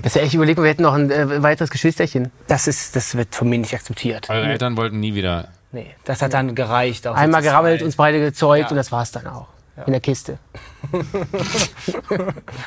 [0.02, 2.32] Das ist ja echt überlegt, wir hätten noch ein äh, weiteres Geschwisterchen.
[2.48, 4.30] Das, ist, das wird von mir nicht akzeptiert.
[4.30, 5.50] Eure Eltern wollten nie wieder.
[5.72, 7.08] Nee, das hat dann gereicht.
[7.08, 7.86] Auch Einmal gerammelt, zweit.
[7.86, 9.48] uns beide gezeugt und das war's dann auch.
[9.88, 10.38] In der Kiste.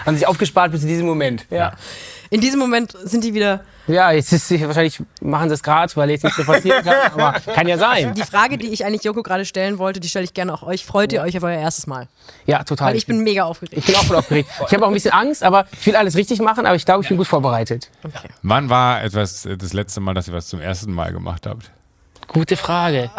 [0.05, 1.47] Haben sich aufgespart bis zu diesem Moment.
[1.51, 1.73] Ja.
[2.31, 3.61] In diesem Moment sind die wieder.
[3.87, 7.13] Ja, jetzt ist sie, wahrscheinlich machen sie es gerade, weil jetzt nichts mehr passieren kann.
[7.15, 8.15] Aber kann ja sein.
[8.15, 10.85] Die Frage, die ich eigentlich Joko gerade stellen wollte, die stelle ich gerne auch euch.
[10.85, 12.09] Freut ihr euch auf euer erstes Mal?
[12.47, 12.89] Ja, total.
[12.89, 13.79] Weil ich bin mega aufgeregt.
[13.79, 14.51] ich bin auch voll aufgeregt.
[14.67, 17.03] Ich habe auch ein bisschen Angst, aber ich will alles richtig machen, aber ich glaube,
[17.05, 17.91] ich bin gut vorbereitet.
[18.43, 21.71] Wann war etwas äh, das letzte Mal, dass ihr was zum ersten Mal gemacht habt?
[22.27, 23.11] Gute Frage.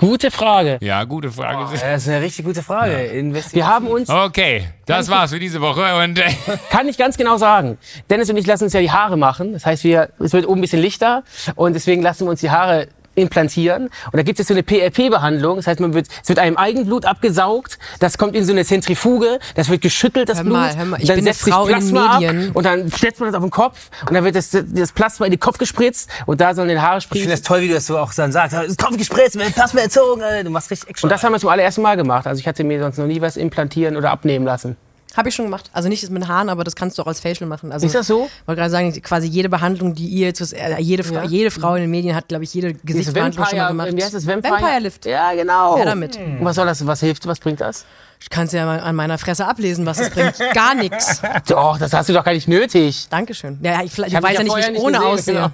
[0.00, 0.78] Gute Frage.
[0.80, 1.78] Ja, gute Frage.
[1.78, 2.94] Das ist eine richtig gute Frage.
[3.02, 3.52] Investigativ.
[3.52, 6.24] Wir haben uns, Okay, das war's für diese Woche und äh,
[6.70, 7.76] kann ich ganz genau sagen,
[8.08, 9.52] Dennis und ich lassen uns ja die Haare machen.
[9.52, 11.22] Das heißt, wir, es wird oben ein bisschen lichter
[11.54, 13.84] und deswegen lassen wir uns die Haare implantieren.
[14.12, 15.56] Und da gibt es so eine PRP-Behandlung.
[15.56, 17.78] Das heißt, man wird, es wird einem Eigenblut abgesaugt.
[17.98, 19.38] Das kommt in so eine Zentrifuge.
[19.54, 20.54] Das wird geschüttelt, das Hör Blut.
[20.56, 22.50] mal, hör mal, ich dann bin eine setzt sich in den Plasma Medien.
[22.50, 23.90] Ab, und dann setzt man das auf den Kopf.
[24.06, 26.10] Und dann wird das, das Plasma in den Kopf gespritzt.
[26.26, 27.30] Und da sollen die Haare Ich finde sprießen.
[27.30, 28.56] das toll, wie du das so auch dann sagst.
[28.56, 30.22] Es kommt gespritzt, Plasma erzogen.
[30.44, 31.08] Du machst richtig Action.
[31.08, 32.26] Und das haben wir zum allerersten Mal gemacht.
[32.26, 34.76] Also ich hatte mir sonst noch nie was implantieren oder abnehmen lassen.
[35.16, 35.70] Habe ich schon gemacht.
[35.72, 37.72] Also nicht mit Haaren, aber das kannst du auch als Facial machen.
[37.72, 38.28] Also, Ist das so?
[38.42, 41.24] Ich wollte gerade sagen, quasi jede Behandlung, die ihr jetzt, äh, jede, Frau, Ja.
[41.24, 43.88] jede Frau in den Medien hat, glaube ich, jede Gesichtsbehandlung schon mal gemacht.
[43.96, 44.26] wie heißt das?
[44.26, 44.54] Vampire?
[44.54, 45.06] Vampire Lift.
[45.06, 45.78] Ja, genau.
[45.78, 46.16] Ja, damit.
[46.16, 46.86] Und was soll das?
[46.86, 47.26] Was hilft?
[47.26, 47.84] Was bringt das?
[48.22, 50.34] Ich kann es ja mal an meiner Fresse ablesen, was das bringt.
[50.52, 51.22] Gar nichts.
[51.48, 53.06] Doch, das hast du doch gar nicht nötig.
[53.08, 53.58] Dankeschön.
[53.62, 55.34] Ja, ich, ich hab weiß ja nicht, wie ich ohne aussehe.
[55.36, 55.48] genau.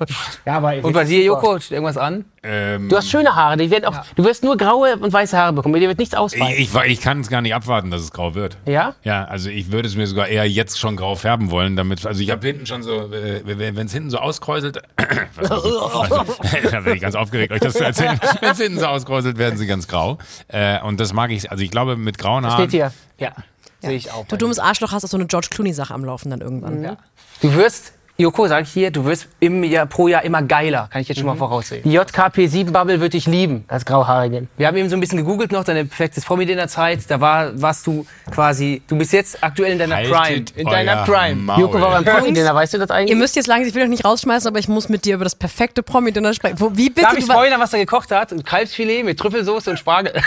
[0.45, 2.25] Ja, aber Und bei dir, Joko, steht irgendwas an?
[2.47, 5.53] Ähm, Du hast schöne Haare, die werden auch, du wirst nur graue und weiße Haare
[5.53, 6.53] bekommen, dir wird nichts ausfallen.
[6.57, 8.57] ich, ich, ich kann es gar nicht abwarten, dass es grau wird.
[8.67, 8.95] Ja?
[9.03, 12.23] Ja, also ich würde es mir sogar eher jetzt schon grau färben wollen, damit, also
[12.23, 14.81] ich habe hinten schon so, äh, wenn es hinten so auskräuselt,
[15.49, 19.59] da bin ich ganz aufgeregt, euch das zu erzählen, wenn es hinten so auskräuselt, werden
[19.59, 20.19] sie ganz grau.
[20.49, 22.93] Äh, und das mag ich, also ich glaube mit grauen Haaren, Steht hier.
[23.19, 23.33] Ja.
[23.81, 24.27] Sehe ich auch.
[24.27, 26.97] Du dummes Arschloch hast auch so eine George Clooney-Sache am Laufen dann irgendwann.
[27.43, 30.89] Du wirst, Joko, sag ich hier, du wirst im Jahr, pro Jahr immer geiler.
[30.91, 31.83] Kann ich jetzt schon mal voraussehen.
[31.85, 34.49] Die JKP7-Bubble würde ich lieben, als Grauhaarigen.
[34.57, 37.11] Wir haben eben so ein bisschen gegoogelt noch, deine perfektes Promi-Dinner-Zeit.
[37.11, 40.17] Da war, warst du quasi, du bist jetzt aktuell in deiner Prime.
[40.19, 41.43] Haltet In deiner euer Prime.
[41.43, 41.61] Maul.
[41.61, 43.11] Joko war beim Promi-Dinner, weißt du das eigentlich?
[43.11, 45.25] Ihr müsst jetzt langsam, ich will euch nicht rausschmeißen, aber ich muss mit dir über
[45.25, 46.59] das perfekte Promi-Dinner sprechen.
[46.59, 47.03] Wo, wie bitte?
[47.03, 48.33] Darf ich spoilern, was er gekocht hat?
[48.33, 50.15] Ein Kalbsfilet mit Trüffelsoße und Spargel.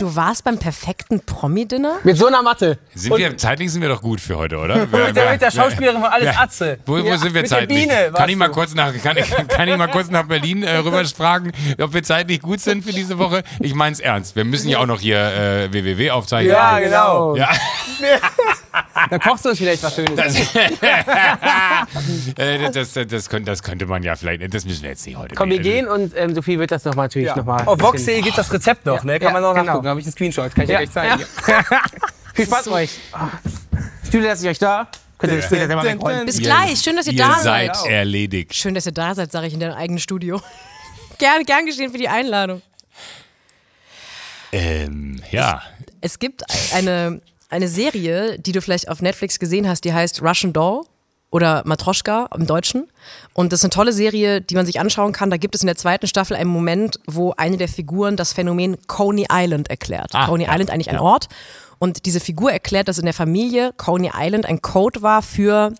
[0.00, 1.98] du warst beim perfekten Promi-Dinner?
[2.04, 2.78] Mit so einer Matte.
[2.94, 4.76] sind wir, zeitlich sind wir doch gut für heute, oder?
[4.86, 6.40] mit, der, mit der Schauspielerin war alles Ja.
[6.40, 6.78] Atze.
[6.86, 7.88] Wo, wo Ja, sind wir mit der zeitlich?
[7.88, 8.54] Biene kann ich mal du.
[8.54, 12.40] kurz nach kann ich, kann ich mal kurz nach Berlin äh, rüberfragen, ob wir zeitlich
[12.40, 13.42] gut sind für diese Woche?
[13.60, 14.36] Ich mein's ernst.
[14.36, 16.52] Wir müssen ja auch noch hier äh, WWW aufzeichnen.
[16.54, 17.36] Ja, genau.
[17.36, 17.50] Ja,
[19.10, 20.54] Dann kochst du uns vielleicht was Schönes.
[22.36, 25.16] äh, das, das, das, könnte, das könnte man ja vielleicht, das müssen wir jetzt nicht
[25.16, 25.34] heute.
[25.34, 27.64] Komm, wir gehen und ähm, Sophie wird das noch mal natürlich noch mal.
[27.66, 29.18] Auf Vox.de gibt das Rezept noch, ne?
[29.18, 29.64] Kann Ja, man noch genau.
[29.64, 29.84] nachgucken.
[29.84, 31.24] Da habe ich einen Screenshot, kann ich Ja, dir gleich zeigen.
[32.34, 32.90] Viel Spaß euch.
[34.08, 34.88] Stühle lasse ich euch da.
[35.18, 36.24] Könnt ihr später selber wegräumen.
[36.26, 36.78] Bis ihr- gleich.
[36.80, 37.90] Schön, dass ihr, Ihr da seid seid.
[37.90, 38.54] erledigt.
[38.54, 40.40] Schön, dass ihr da seid, sage ich in deinem eigenen Studio.
[41.18, 42.62] gern, gern geschehen für die Einladung.
[44.52, 45.62] Ähm, ja.
[46.00, 46.42] Es gibt
[46.74, 47.20] eine,
[47.50, 50.82] eine Serie, die du vielleicht auf Netflix gesehen hast, die heißt Russian Doll
[51.30, 52.88] oder Matroschka im Deutschen.
[53.34, 55.30] Und das ist eine tolle Serie, die man sich anschauen kann.
[55.30, 58.76] Da gibt es in der zweiten Staffel einen Moment, wo eine der Figuren das Phänomen
[58.86, 60.10] Coney Island erklärt.
[60.14, 61.02] Ah, Coney ja, Island eigentlich ein ja.
[61.02, 61.28] Ort.
[61.78, 65.72] Und diese Figur erklärt, dass in der Familie Coney Island ein Code war für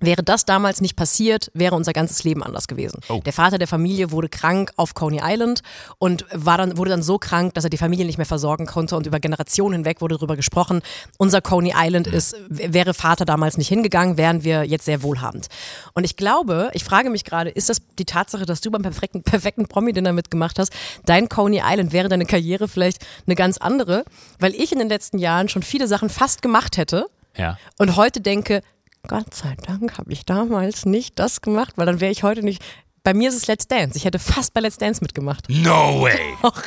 [0.00, 3.00] Wäre das damals nicht passiert, wäre unser ganzes Leben anders gewesen.
[3.08, 3.20] Oh.
[3.24, 5.62] Der Vater der Familie wurde krank auf Coney Island
[5.98, 8.96] und war dann, wurde dann so krank, dass er die Familie nicht mehr versorgen konnte
[8.96, 10.82] und über Generationen hinweg wurde darüber gesprochen,
[11.16, 15.48] unser Coney Island ist, wäre Vater damals nicht hingegangen, wären wir jetzt sehr wohlhabend.
[15.94, 19.22] Und ich glaube, ich frage mich gerade, ist das die Tatsache, dass du beim perfekten,
[19.22, 20.72] perfekten Promi-Dinner mitgemacht hast,
[21.06, 24.04] dein Coney Island, wäre deine Karriere vielleicht eine ganz andere?
[24.38, 27.58] Weil ich in den letzten Jahren schon viele Sachen fast gemacht hätte, Ja.
[27.78, 28.62] und heute denke,
[29.06, 32.62] Gott sei Dank habe ich damals nicht das gemacht, weil dann wäre ich heute nicht.
[33.04, 33.96] Bei mir ist es Let's Dance.
[33.96, 35.48] Ich hätte fast bei Let's Dance mitgemacht.
[35.48, 36.18] No way.
[36.42, 36.62] Och.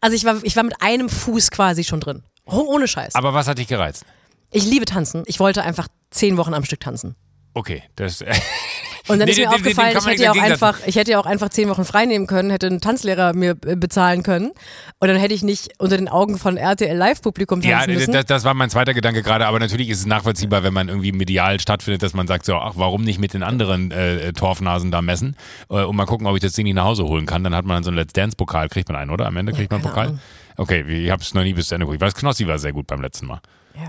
[0.00, 2.22] Also ich war, ich war mit einem Fuß quasi schon drin.
[2.44, 3.14] Oh, ohne Scheiß.
[3.14, 4.04] Aber was hat dich gereizt?
[4.50, 5.22] Ich liebe tanzen.
[5.26, 7.14] Ich wollte einfach zehn Wochen am Stück tanzen.
[7.54, 8.24] Okay, das.
[9.10, 11.20] Und dann Nee, ist mir dem aufgefallen, ich hätte, ja auch einfach, ich hätte ja
[11.20, 14.52] auch einfach zehn Wochen frei nehmen können, hätte einen Tanzlehrer mir äh, bezahlen können.
[14.98, 18.12] Und dann hätte ich nicht unter den Augen von RTL Live-Publikum Ja, tanzen müssen.
[18.12, 21.12] das, das war mein zweiter Gedanke gerade, aber natürlich ist es nachvollziehbar, wenn man irgendwie
[21.12, 25.02] medial stattfindet, dass man sagt so, ach, warum nicht mit den anderen äh, Torfnasen da
[25.02, 25.36] messen
[25.70, 27.44] äh, und mal gucken, ob ich das Ding nicht nach Hause holen kann.
[27.44, 29.26] Dann hat man dann so einen Let's Dance Pokal, kriegt man einen, oder?
[29.26, 30.06] Am Ende kriegt man einen Pokal.
[30.08, 30.20] Ahnung.
[30.56, 32.02] Okay, ich habe es noch nie bis zu Ende geguckt.
[32.02, 33.40] Ich weiß, Knossi war sehr gut beim letzten Mal.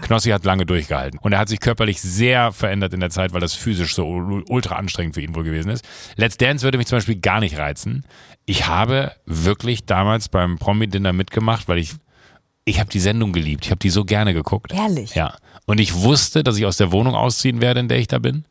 [0.02, 3.42] Knossi hat lange durchgehalten und er hat sich körperlich sehr verändert in der Zeit, weil
[3.42, 5.84] das physisch so ul- ultra anstrengend für ihn wohl gewesen ist.
[6.16, 8.06] Let's Dance würde mich zum Beispiel gar nicht reizen.
[8.46, 11.94] Ich habe wirklich damals beim Promi-Dinner mitgemacht, weil ich
[12.64, 13.66] ich habe die Sendung geliebt.
[13.66, 14.72] Ich habe die so gerne geguckt.
[14.72, 15.16] Ehrlich?
[15.16, 15.36] Ja.
[15.66, 18.46] Und ich wusste, dass ich aus der Wohnung ausziehen werde, in der ich da bin.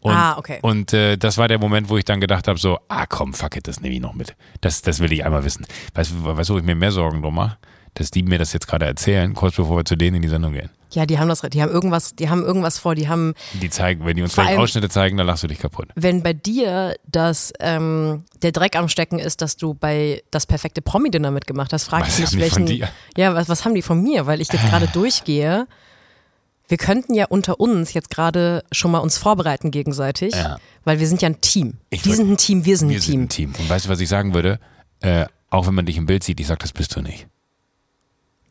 [0.00, 0.60] Und, Ah, okay.
[0.62, 3.56] Und äh, das war der Moment, wo ich dann gedacht habe, so, ah komm, fuck
[3.56, 4.36] it, das nehme ich noch mit.
[4.60, 5.66] Das, das will ich einmal wissen.
[5.94, 7.56] Weißt du, weißt du, wo ich mir mehr Sorgen drum mache?
[7.98, 10.52] Dass die mir das jetzt gerade erzählen, kurz bevor wir zu denen in die Sendung
[10.52, 10.70] gehen.
[10.90, 14.06] Ja, die haben das, die haben irgendwas, die haben irgendwas vor, die haben Die zeigen,
[14.06, 15.88] wenn die uns Vor vielleicht Ausschnitte zeigen, dann lachst du dich kaputt.
[15.96, 20.82] wenn bei dir das ähm, der Dreck am Stecken ist, dass du bei das perfekte
[20.82, 22.66] Promi-Dinner mitgemacht hast, frage ich mich, welchen.
[23.16, 24.26] Ja, was, was haben die von mir?
[24.26, 25.66] Weil ich jetzt gerade durchgehe.
[26.68, 30.58] Wir könnten ja unter uns jetzt gerade schon mal uns vorbereiten gegenseitig, Ja.
[30.84, 31.74] weil wir sind ja ein Team.
[31.90, 33.50] Ich die sind ein Team, wir sind Wir ein sind Team.
[33.50, 33.62] ein Team.
[33.62, 34.58] Und weißt du, was ich sagen würde?
[35.00, 37.26] Äh, auch wenn man dich im Bild sieht, ich sag, das bist du nicht.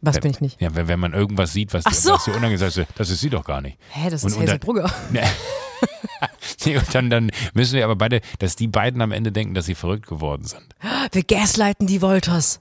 [0.05, 0.61] Was bin ich nicht?
[0.61, 2.13] Ja, wenn, wenn man irgendwas sieht, was, Ach so.
[2.13, 3.77] was dir unangenehm ist, das ist sie doch gar nicht.
[3.89, 4.91] Hä, das Und- ist und Hazel dann- Brugger.
[6.65, 9.65] Nee, und dann, dann müssen wir aber beide, dass die beiden am Ende denken, dass
[9.65, 10.63] sie verrückt geworden sind.
[11.11, 12.59] Wir gaslighten die Wolters.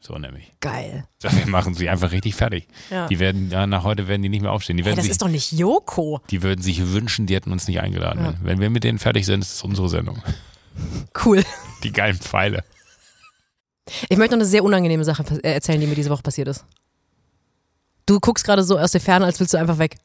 [0.00, 0.50] So nämlich.
[0.60, 1.04] Geil.
[1.20, 2.66] Wir machen sie einfach richtig fertig.
[2.90, 3.06] Ja.
[3.06, 4.76] Die werden, ja, nach heute werden die nicht mehr aufstehen.
[4.76, 6.20] Die, Hey, werden das sich, ist doch nicht Joko.
[6.30, 8.36] die würden sich wünschen, die hätten uns nicht eingeladen.
[8.42, 10.20] Wenn wir mit denen fertig sind, ist es unsere Sendung.
[11.24, 11.44] Cool.
[11.84, 12.64] Die geilen Pfeile.
[14.08, 16.64] Ich möchte noch eine sehr unangenehme Sache äh, erzählen, die mir diese Woche passiert ist.
[18.06, 19.96] Du guckst gerade so aus der Ferne, als willst du einfach weg.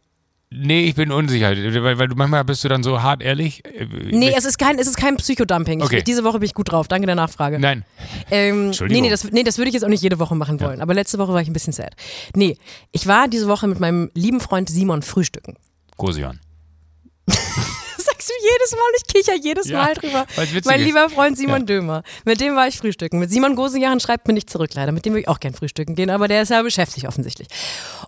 [0.50, 3.64] Nee, ich bin unsicher, weil, weil du manchmal bist du dann so hart ehrlich.
[4.10, 5.82] Nee, es ist kein, es ist kein Psychodumping.
[5.82, 5.98] Okay.
[5.98, 6.88] Ich, diese Woche bin ich gut drauf.
[6.88, 7.60] Danke der Nachfrage.
[7.60, 7.84] Nein.
[8.32, 9.02] Ähm, Entschuldigung.
[9.02, 10.80] nee, nee, das, nee, das würde ich jetzt auch nicht jede Woche machen wollen.
[10.80, 11.96] Aber letzte Woche war ich ein bisschen sad.
[12.34, 12.58] Nee,
[12.94, 15.58] ich war diese Woche mit meinem lieben Freund Simon frühstücken.
[15.98, 16.40] Großjan.
[18.50, 20.26] Jedes Mal, ich kicher jedes Ja, Mal drüber.
[20.66, 20.86] Mein ist.
[20.86, 21.66] lieber Freund Simon Ja.
[21.66, 22.04] Dömer.
[22.26, 23.20] Mit dem war ich frühstücken.
[23.20, 24.92] Mit Simon Gosejahan schreibt mir nicht zurück, leider.
[24.92, 27.48] Mit dem würde ich auch gern frühstücken gehen, aber der ist ja beschäftigt offensichtlich.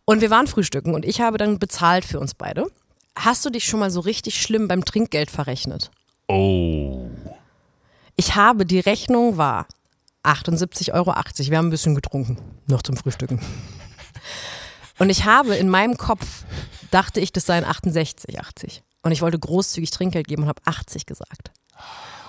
[0.05, 2.67] Und wir waren frühstücken und ich habe dann bezahlt für uns beide.
[3.15, 5.91] Hast du dich schon mal so richtig schlimm beim Trinkgeld verrechnet?
[6.27, 7.09] Oh.
[8.15, 9.67] Ich habe, die Rechnung war
[10.23, 11.13] 78,80 Euro.
[11.15, 12.37] Wir haben ein bisschen getrunken,
[12.67, 13.41] noch zum Frühstücken.
[14.99, 16.43] Und ich habe in meinem Kopf,
[16.91, 18.81] dachte ich, das seien 68,80.
[19.01, 21.51] Und ich wollte großzügig Trinkgeld geben und habe 80 gesagt.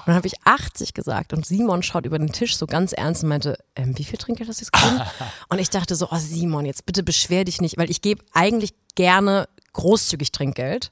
[0.00, 3.22] Und dann habe ich 80 gesagt und Simon schaut über den Tisch so ganz ernst
[3.22, 5.00] und meinte, ähm, wie viel Trinkgeld hast du jetzt gegeben?
[5.50, 8.72] Und ich dachte so, oh Simon, jetzt bitte beschwer dich nicht, weil ich gebe eigentlich
[8.94, 10.90] gerne großzügig Trinkgeld.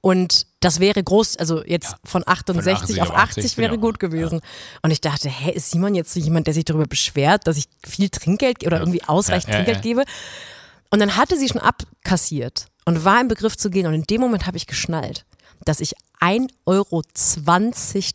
[0.00, 3.98] Und das wäre groß, also jetzt von 68 80 auf auf 80 80 wäre gut
[3.98, 4.40] gewesen.
[4.82, 7.66] Und ich dachte, hä, ist Simon jetzt so jemand, der sich darüber beschwert, dass ich
[7.84, 10.02] viel Trinkgeld ge- oder irgendwie ausreichend Ja, ja, Trinkgeld ja.
[10.04, 10.04] gebe?
[10.90, 13.86] Und dann hatte sie schon abkassiert und war im Begriff zu gehen.
[13.86, 15.26] Und in dem Moment habe ich geschnallt,
[15.64, 17.02] dass ich 1,20 Euro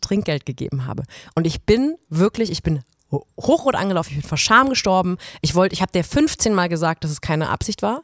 [0.02, 1.04] Trinkgeld gegeben habe.
[1.36, 5.18] Und ich bin wirklich, ich bin ho- hochrot angelaufen, ich bin vor Scham gestorben.
[5.42, 8.02] Ich wollte, ich habe der 15 Mal gesagt, dass es keine Absicht war.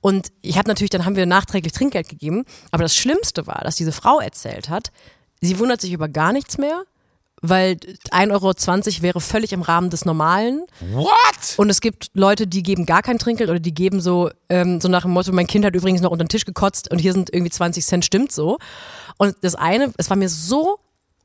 [0.00, 2.44] Und ich habe natürlich, dann haben wir nachträglich Trinkgeld gegeben.
[2.70, 4.92] Aber das Schlimmste war, dass diese Frau erzählt hat,
[5.40, 6.84] sie wundert sich über gar nichts mehr,
[7.48, 7.74] weil
[8.10, 10.64] 1,20 Euro wäre völlig im Rahmen des Normalen.
[10.92, 11.10] What?
[11.58, 14.88] Und es gibt Leute, die geben gar kein Trinkgeld oder die geben so, ähm, so
[14.88, 17.32] nach dem Motto, mein Kind hat übrigens noch unter den Tisch gekotzt und hier sind
[17.32, 18.58] irgendwie 20 Cent, stimmt so.
[19.18, 20.78] Und das eine, es war mir so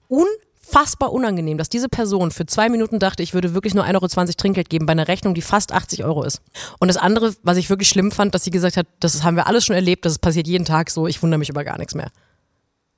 [0.09, 4.33] unfassbar unangenehm, dass diese Person für zwei Minuten dachte, ich würde wirklich nur 1,20 Euro
[4.33, 6.41] Trinkgeld geben bei einer Rechnung, die fast 80 Euro ist.
[6.79, 9.47] Und das andere, was ich wirklich schlimm fand, dass sie gesagt hat, das haben wir
[9.47, 12.11] alles schon erlebt, das passiert jeden Tag so, ich wundere mich über gar nichts mehr.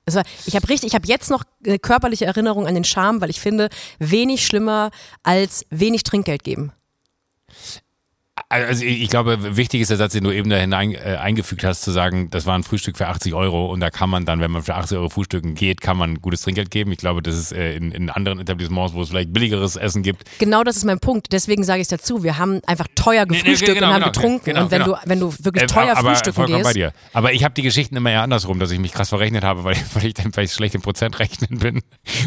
[0.06, 3.30] War, ich habe richtig, ich habe jetzt noch eine körperliche Erinnerung an den Charme, weil
[3.30, 4.92] ich finde, wenig schlimmer
[5.24, 6.74] als wenig Trinkgeld geben.
[8.52, 11.64] Also ich ich glaube, wichtig ist der Satz, den du eben da hinein äh, eingefügt
[11.64, 14.40] hast, zu sagen, das war ein Frühstück für 80 Euro und da kann man dann,
[14.40, 16.92] wenn man für 80 Euro frühstücken geht, kann man gutes Trinkgeld geben.
[16.92, 20.24] Ich glaube, das ist äh, in, in anderen Etablissements, wo es vielleicht billigeres Essen gibt.
[20.40, 21.32] Genau das ist mein Punkt.
[21.32, 22.24] Deswegen sage ich es dazu.
[22.24, 24.46] Wir haben einfach teuer nee, gefrühstückt genau, und haben genau, getrunken.
[24.46, 24.96] genau, und wenn genau.
[24.96, 26.76] du, wenn du wirklich Äh, teuer aber frühstücken vollkommen bei gehst.
[26.76, 26.94] dir.
[27.14, 29.76] Aber ich habe die Geschichten immer eher andersrum, dass ich mich krass verrechnet habe, weil,
[29.94, 31.82] weil ich dann vielleicht schlecht im Prozentrechnen bin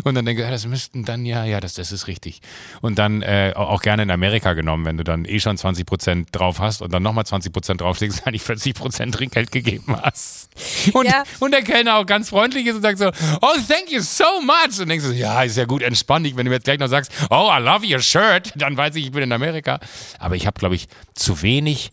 [0.05, 2.41] und dann denke, ja, das müssten dann ja, ja, das, das ist richtig.
[2.81, 6.14] Und dann äh, auch gerne in Amerika genommen, wenn du dann eh schon 20 Prozent
[6.33, 10.49] drauf hast und dann nochmal 20 Prozent drauflegst, dann nicht 40 Prozent Trinkgeld gegeben hast.
[10.93, 11.25] Und, Ja.
[11.41, 14.81] und der Kellner auch ganz freundlich ist und sagt so, oh, thank you so much.
[14.81, 16.37] Und denkst du, ja, ist ja gut, entspann dich.
[16.37, 19.07] Wenn du mir jetzt gleich noch sagst, oh, I love your shirt, dann weiß ich,
[19.07, 19.81] ich bin in Amerika.
[20.19, 21.91] Aber ich habe, glaube ich, zu wenig,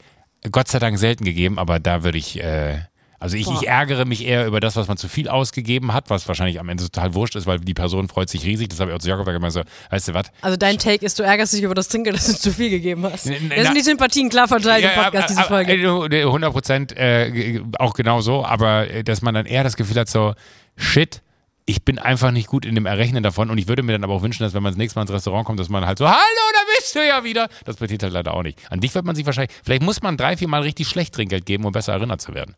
[0.52, 2.80] Gott sei Dank selten gegeben, aber da würde ich, äh,
[3.22, 6.28] also ich, ich ärgere mich eher über das, was man zu viel ausgegeben hat, was
[6.28, 8.70] wahrscheinlich am Ende total wurscht ist, weil die Person freut sich riesig.
[8.70, 9.62] Das habe ich auch zu Jakob gesagt, so,
[9.92, 10.26] weißt du was?
[10.42, 13.04] Also dein Take ist, du ärgerst dich über das Trinkgeld, dass du zu viel gegeben
[13.04, 13.28] hast.
[13.28, 15.74] Das sind die Sympathien klar verteilt im Podcast, diese Folge.
[15.74, 19.98] äh, 100 Prozent äh, auch genau so, aber äh, dass man dann eher das Gefühl
[19.98, 20.34] hat, so,
[20.76, 21.22] shit,
[21.68, 24.16] ich bin einfach nicht gut in dem Errechnen davon und ich würde mir dann aber
[24.16, 26.08] auch wünschen, dass wenn man das nächste Mal ins Restaurant kommt, dass man halt so,
[26.08, 26.18] hallo,
[26.54, 27.50] da bist du ja wieder.
[27.66, 28.58] Das passiert halt leider auch nicht.
[28.72, 31.46] An dich wird man sich wahrscheinlich, vielleicht muss man drei, vier Mal richtig schlecht Trinkgeld
[31.46, 32.56] geben, um besser erinnert zu werden.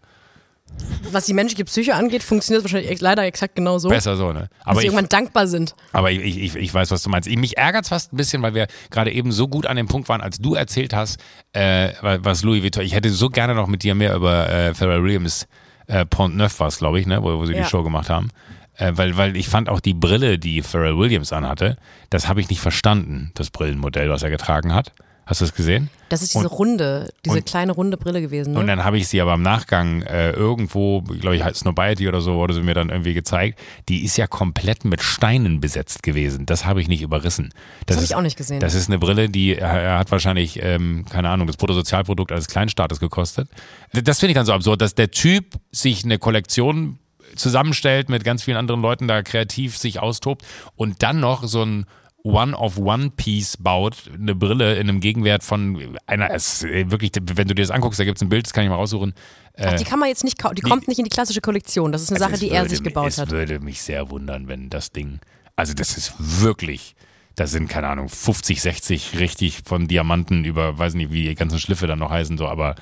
[1.11, 3.89] Was die menschliche Psyche angeht, funktioniert es wahrscheinlich leider exakt genau so.
[3.89, 4.49] Besser so, ne?
[4.49, 5.75] dass Aber sie ich, irgendwann dankbar sind.
[5.91, 7.27] Aber ich, ich, ich weiß, was du meinst.
[7.29, 9.87] Ich- Mich ärgert es fast ein bisschen, weil wir gerade eben so gut an dem
[9.87, 11.19] Punkt waren, als du erzählt hast,
[11.51, 12.83] äh, was Louis Vuitton.
[12.83, 15.47] Ich hätte so gerne noch mit dir mehr über äh, Pharrell Williams
[15.87, 17.63] äh, Pont Neuf war es, glaube ich, ne, wo, wo sie Ja.
[17.63, 18.29] die Show gemacht haben.
[18.75, 21.75] Äh, weil, weil ich fand auch die Brille, die Pharrell Williams anhatte,
[22.09, 24.93] das habe ich nicht verstanden, das Brillenmodell, was er getragen hat.
[25.25, 25.89] Hast du es gesehen?
[26.09, 28.55] Das ist diese Und- runde, diese und- kleine runde Brille gewesen.
[28.57, 28.75] Und Ne?
[28.75, 32.35] dann habe ich sie aber im Nachgang äh, irgendwo, glaube ich, heißt Snobiety oder so,
[32.35, 33.57] wurde sie mir dann irgendwie gezeigt.
[33.87, 36.45] Die ist ja komplett mit Steinen besetzt gewesen.
[36.45, 37.53] Das habe ich nicht überrissen.
[37.85, 38.59] Das hab ist, ich auch nicht gesehen.
[38.59, 42.99] Das ist eine Brille, die er hat wahrscheinlich, ähm, keine Ahnung, das Bruttosozialprodukt eines Kleinstaates
[42.99, 43.47] gekostet.
[43.93, 46.99] Das finde ich dann so absurd, dass der Typ sich eine Kollektion
[47.37, 50.45] zusammenstellt mit ganz vielen anderen Leuten, da kreativ sich austobt
[50.75, 51.85] und dann noch so ein
[52.23, 57.63] One-of-One-Piece baut, eine Brille in einem Gegenwert von einer, es, ist wirklich, wenn du dir
[57.63, 59.13] das anguckst, da gibt es ein Bild, das kann ich mal raussuchen.
[59.57, 60.55] Ach, die kann man jetzt nicht kaufen.
[60.55, 61.91] Die kommt nicht in die klassische Kollektion.
[61.91, 63.29] Das ist eine Sache, Also es die er sich gebaut es hat.
[63.29, 65.19] würde mich sehr wundern, wenn das Ding,
[65.57, 66.95] also das ist wirklich,
[67.35, 71.59] da sind, keine Ahnung, 50, 60 richtig von Diamanten über, weiß nicht, wie die ganzen
[71.59, 72.75] Schliffe dann noch heißen, so, aber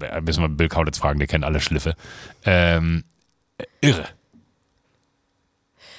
[0.00, 1.96] äh, müssen wir Bill Kaulitz fragen, der kennt alle Schliffe.
[2.44, 3.02] Ähm,
[3.80, 4.06] irre.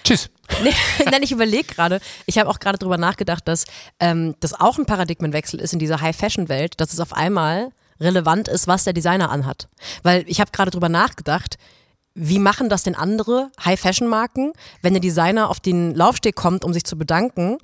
[0.06, 0.30] Tschüss.
[0.64, 0.72] Nee,
[1.12, 3.66] nein, ich überlege gerade, ich habe auch gerade drüber nachgedacht, dass
[4.00, 8.68] ähm, das auch ein Paradigmenwechsel ist in dieser High-Fashion-Welt, dass es auf einmal relevant ist,
[8.68, 9.68] was der Designer anhat.
[10.04, 11.58] Weil ich habe gerade drüber nachgedacht,
[12.14, 16.86] wie machen das denn andere High-Fashion-Marken, wenn der Designer auf den Laufsteg kommt, um sich
[16.86, 17.58] zu bedanken?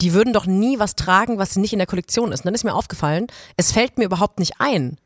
[0.00, 2.40] Die würden doch nie was tragen, was nicht in der Kollektion ist.
[2.40, 3.26] Und dann ist mir aufgefallen,
[3.56, 4.96] es fällt mir überhaupt nicht ein,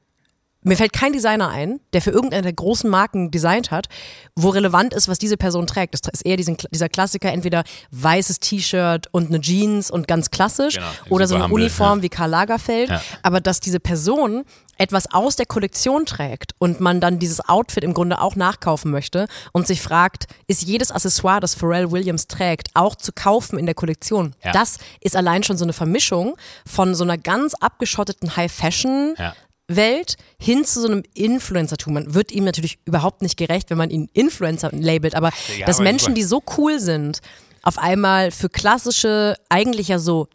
[0.67, 3.87] mir fällt kein Designer ein, der für irgendeine der großen Marken designt hat,
[4.35, 5.95] wo relevant ist, was diese Person trägt.
[5.95, 7.63] Das ist eher diesen, dieser Klassiker, entweder
[7.93, 12.03] weißes T-Shirt und eine Jeans und ganz klassisch Genau, oder so eine super Uniform ja.
[12.03, 12.91] wie Karl Lagerfeld.
[12.91, 13.01] Ja.
[13.23, 14.45] Aber dass diese Person
[14.79, 19.27] etwas aus der Kollektion trägt und man dann dieses Outfit im Grunde auch nachkaufen möchte
[19.53, 23.75] und sich fragt, ist jedes Accessoire, das Pharrell Williams trägt, auch zu kaufen in der
[23.75, 24.35] Kollektion?
[24.45, 24.53] Ja.
[24.53, 26.37] Das ist allein schon so eine Vermischung
[26.67, 29.35] von so einer ganz abgeschotteten High-Fashion- Ja.
[29.69, 31.95] Welt hin zu so einem Influencertum.
[31.95, 35.77] Man wird ihm natürlich überhaupt nicht gerecht, wenn man ihn Influencer labelt, aber Ja, dass
[35.77, 37.21] aber Menschen, die so cool sind,
[37.63, 40.29] auf einmal für klassische, eigentlich ja so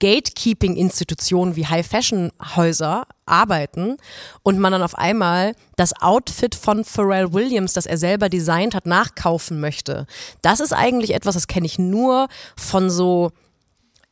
[0.00, 3.96] Gatekeeping-Institutionen wie High-Fashion-Häuser arbeiten
[4.42, 8.86] und man dann auf einmal das Outfit von Pharrell Williams, das er selber designt hat,
[8.86, 10.06] nachkaufen möchte.
[10.42, 13.30] Das ist eigentlich etwas, das kenne ich nur von so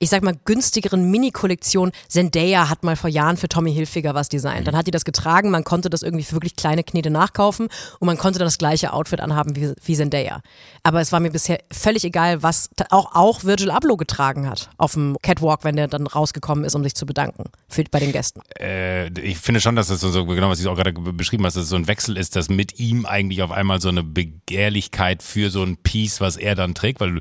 [0.01, 1.93] ich sag mal, günstigeren Mini-Kollektionen.
[2.07, 4.69] Zendaya hat mal vor Jahren für Tommy Hilfiger was designt.
[4.69, 7.69] Dann hat die das getragen, man konnte das irgendwie für wirklich kleine Knete nachkaufen
[7.99, 10.41] und man konnte dann das gleiche Outfit anhaben wie, wie Zendaya.
[10.85, 14.93] Aber es war mir bisher völlig egal, was auch, auch Virgil Abloh getragen hat auf
[14.93, 18.41] dem Catwalk, wenn der dann rausgekommen ist, um sich zu bedanken für, bei den Gästen.
[18.61, 21.45] äh, ich finde schon, dass das so, so genau, was ich auch gerade be- beschrieben
[21.45, 24.05] hast, dass es so ein Wechsel ist, dass mit ihm eigentlich auf einmal so eine
[24.05, 27.21] Begehrlichkeit für so ein Piece, was er dann trägt, weil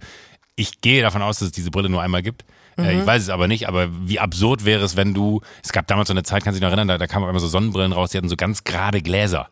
[0.55, 2.45] ich gehe davon aus, dass es diese Brille nur einmal gibt.
[2.77, 5.87] Äh, ich weiß es aber nicht, aber wie absurd wäre es, wenn du, es gab
[5.87, 7.47] damals so eine Zeit, kannst du dich noch erinnern, da, da kamen auf einmal so
[7.47, 9.49] Sonnenbrillen raus, die hatten so ganz gerade Gläser.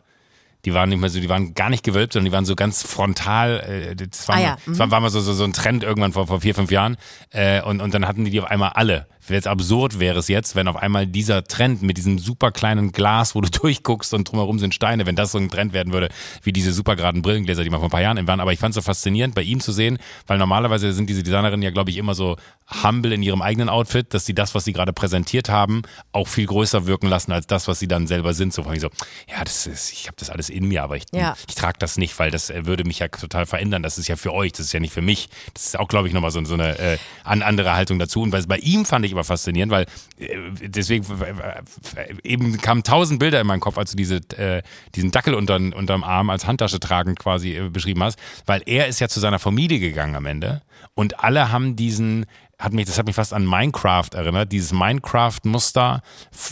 [0.65, 2.81] Die waren nicht mehr so, die waren gar nicht gewölbt, sondern die waren so ganz
[2.81, 3.59] frontal.
[3.59, 5.83] Äh, das war, Ah mal, ja, das war, war mal so, so, so ein Trend
[5.83, 6.97] irgendwann vor, vor vier, fünf Jahren.
[7.29, 9.07] Äh, und, und dann hatten die die auf einmal alle.
[9.27, 13.35] Jetzt absurd wäre es jetzt, wenn auf einmal dieser Trend mit diesem super kleinen Glas,
[13.35, 16.09] wo du durchguckst und drumherum sind Steine, wenn das so ein Trend werden würde,
[16.43, 18.39] wie diese super geraden Brillengläser, die mal vor ein paar Jahren waren.
[18.39, 19.97] Aber ich fand es so faszinierend, bei ihm zu sehen,
[20.27, 22.37] weil normalerweise sind diese Designerinnen ja, glaube ich, immer so
[22.83, 26.45] humble in ihrem eigenen Outfit, dass sie das, was sie gerade präsentiert haben, auch viel
[26.47, 28.53] größer wirken lassen als das, was sie dann selber sind.
[28.53, 28.89] So von so,
[29.29, 31.35] ja, das ist, ich habe das alles in mir, aber ich, Ja.
[31.47, 33.83] ich trage das nicht, weil das äh, würde mich ja total verändern.
[33.83, 35.29] Das ist ja für euch, das ist ja nicht für mich.
[35.53, 38.21] Das ist auch, glaube ich, nochmal so, so eine äh, an, andere Haltung dazu.
[38.21, 39.85] Und was bei ihm fand ich aber faszinierend, weil
[40.17, 41.05] äh, deswegen
[42.23, 44.61] eben kamen tausend Bilder in meinen Kopf, als du diese, äh,
[44.95, 48.99] diesen Dackel unter, unterm Arm als Handtasche tragend quasi äh, beschrieben hast, weil er ist
[48.99, 50.61] ja zu seiner Familie gegangen am Ende
[50.93, 52.25] und alle haben diesen
[52.59, 56.01] hat mich, das hat mich fast an Minecraft erinnert, dieses Minecraft-Muster,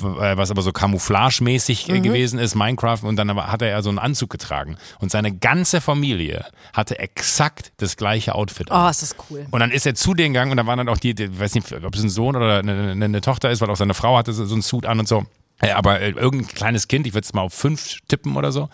[0.01, 3.89] äh, was aber so camouflagemäßig äh, gewesen ist, Minecraft, und dann hat er ja so
[3.89, 4.77] einen Anzug getragen.
[4.99, 8.71] Und seine ganze Familie hatte exakt das gleiche Outfit.
[8.71, 8.85] an.
[8.85, 9.45] Oh, ist das cool.
[9.51, 11.39] Und dann ist er zu denen gegangen und da waren dann auch die, die ich
[11.39, 13.93] weiß nicht, ob es ein Sohn oder eine, eine, eine Tochter ist, weil auch seine
[13.93, 15.25] Frau hatte so so einen Suit an und so.
[15.61, 18.69] Äh, Aber irgendein kleines Kind, ich würde es mal auf fünf tippen oder so,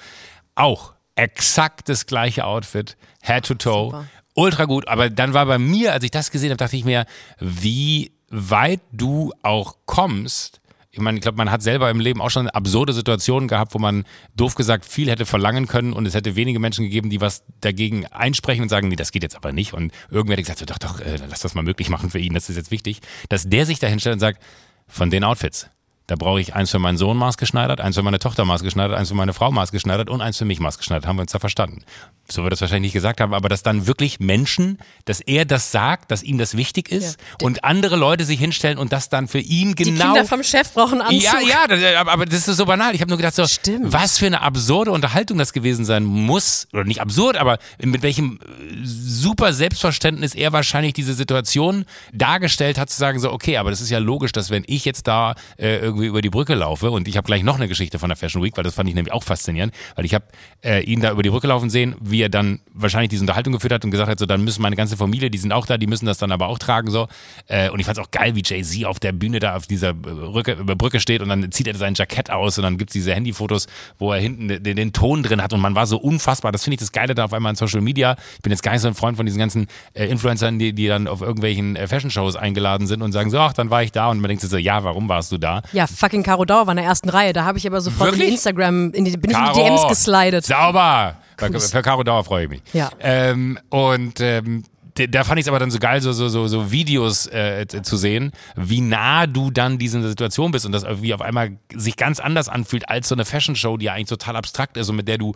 [0.56, 3.86] auch exakt das gleiche Outfit, Head to Toe.
[3.92, 4.06] Super.
[4.40, 7.06] Ultra gut, aber dann war bei mir, als ich das gesehen habe, dachte ich mir,
[7.40, 10.62] wie weit du auch kommst.
[10.92, 13.80] Ich meine, ich glaube, man hat selber im Leben auch schon absurde Situationen gehabt, wo
[13.80, 14.06] man
[14.38, 18.06] doof gesagt viel hätte verlangen können und es hätte wenige Menschen gegeben, die was dagegen
[18.08, 19.74] einsprechen und sagen, nee, das geht jetzt aber nicht.
[19.74, 22.34] Und irgendwer hätte gesagt, so, doch, doch, äh, lass das mal möglich machen für ihn,
[22.34, 23.02] das ist jetzt wichtig.
[23.28, 24.42] Dass der sich dahin stellt und sagt,
[24.88, 25.70] von den Outfits,
[26.10, 29.16] da brauche ich eins für meinen Sohn maßgeschneidert, eins für meine Tochter maßgeschneidert, eins für
[29.16, 31.06] meine Frau maßgeschneidert und eins für mich maßgeschneidert.
[31.06, 31.84] Haben wir uns da verstanden.
[32.28, 35.72] So wird das wahrscheinlich nicht gesagt haben, aber dass dann wirklich Menschen, dass er das
[35.72, 39.40] sagt, dass ihm das wichtig ist und andere Leute sich hinstellen und das dann für
[39.40, 40.14] ihn Die genau.
[40.14, 41.22] Kinder vom Chef brauchen Anzug.
[41.22, 41.40] Ja,
[41.76, 42.96] ja, aber, aber das ist so banal.
[42.96, 43.94] Ich habe nur gedacht, so, Stimmt.
[43.94, 46.68] was für eine absurde Unterhaltung das gewesen sein muss.
[46.74, 52.90] Oder nicht absurd, aber mit welchem äh, super Selbstverständnis er wahrscheinlich diese Situation dargestellt hat,
[52.90, 55.78] zu sagen, so, okay, aber das ist ja logisch, dass wenn ich jetzt da äh,
[55.78, 58.44] irgendwie über die Brücke laufe und ich habe gleich noch eine Geschichte von der Fashion
[58.44, 60.26] Week, weil das fand ich nämlich auch faszinierend, weil ich habe
[60.64, 63.74] äh, ihn da über die Brücke laufen sehen, wie er dann wahrscheinlich diese Unterhaltung geführt
[63.74, 65.88] hat und gesagt hat, so, dann müssen meine ganze Familie, die sind auch da, die
[65.88, 67.08] müssen das dann aber auch tragen, so.
[67.48, 69.94] Äh, und ich fand es auch geil, wie Jay-Z auf der Bühne da auf dieser
[69.94, 73.68] Brücke, Brücke steht und dann zieht er sein Jackett aus und dann gibt's diese Handyfotos,
[73.98, 76.52] wo er hinten den, den Ton drin hat und man war so unfassbar.
[76.52, 78.16] Das finde ich das Geile da auf einmal in Social Media.
[78.36, 80.88] Ich bin jetzt gar nicht so ein Freund von diesen ganzen äh, Influencern, die, die
[80.88, 84.10] dann auf irgendwelchen äh, Fashion-Shows eingeladen sind und sagen so, ach, dann war ich da
[84.10, 85.62] und man denkt sich so, ja, warum warst du da?
[85.74, 87.34] Ja, fucking Caro Dauer war in der ersten Reihe.
[87.34, 88.28] Da habe ich aber sofort in Wirklich?
[88.28, 90.46] die Instagram, in die, bin ich in die Caro, DMs geslidet.
[90.46, 91.16] Sauber!
[91.38, 91.72] Für, Kuss.
[91.72, 92.62] für Caro Dauer freue ich mich.
[92.74, 92.90] Ja.
[93.00, 94.64] Ähm, und ähm,
[95.08, 97.96] da fand ich es aber dann so geil, so, so, so, so Videos äh, zu
[97.96, 102.20] sehen, wie nah du dann dieser Situation bist und das irgendwie auf einmal sich ganz
[102.20, 105.18] anders anfühlt als so eine Fashion-Show, die ja eigentlich total abstrakt ist und mit der
[105.18, 105.34] du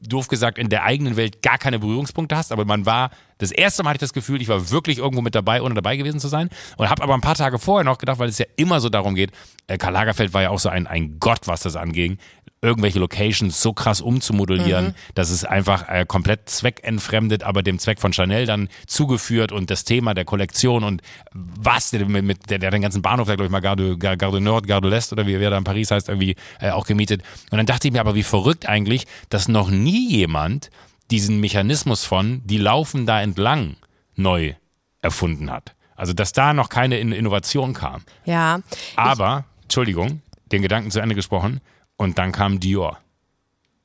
[0.00, 3.82] doof gesagt in der eigenen Welt gar keine Berührungspunkte hast, aber man war Das erste
[3.82, 6.28] Mal hatte ich das Gefühl, ich war wirklich irgendwo mit dabei, ohne dabei gewesen zu
[6.28, 6.50] sein.
[6.76, 9.14] Und habe aber ein paar Tage vorher noch gedacht, weil es ja immer so darum
[9.14, 9.30] geht,
[9.68, 12.18] äh, Karl Lagerfeld war ja auch so ein, ein Gott, was das anging,
[12.60, 14.94] irgendwelche Locations so krass umzumodellieren, Mhm.
[15.14, 19.84] dass es einfach äh, komplett zweckentfremdet, aber dem Zweck von Chanel dann zugeführt und das
[19.84, 23.52] Thema der Kollektion und was, der, mit, der, der den ganzen Bahnhof, der glaube ich
[23.52, 25.62] mal Gare, de- Gare Gare de Nord, Gare de l'Est oder wie wer da in
[25.62, 27.22] Paris heißt, irgendwie äh, auch gemietet.
[27.52, 30.70] Und dann dachte ich mir aber, wie verrückt eigentlich, dass noch nie jemand
[31.10, 33.76] diesen Mechanismus von, die laufen da entlang,
[34.14, 34.54] neu
[35.00, 35.74] erfunden hat.
[35.96, 38.02] Also, dass da noch keine In Innovation kam.
[38.24, 38.60] Ja.
[38.96, 41.60] Aber, Entschuldigung, den Gedanken zu Ende gesprochen,
[41.96, 42.98] und dann kam Dior.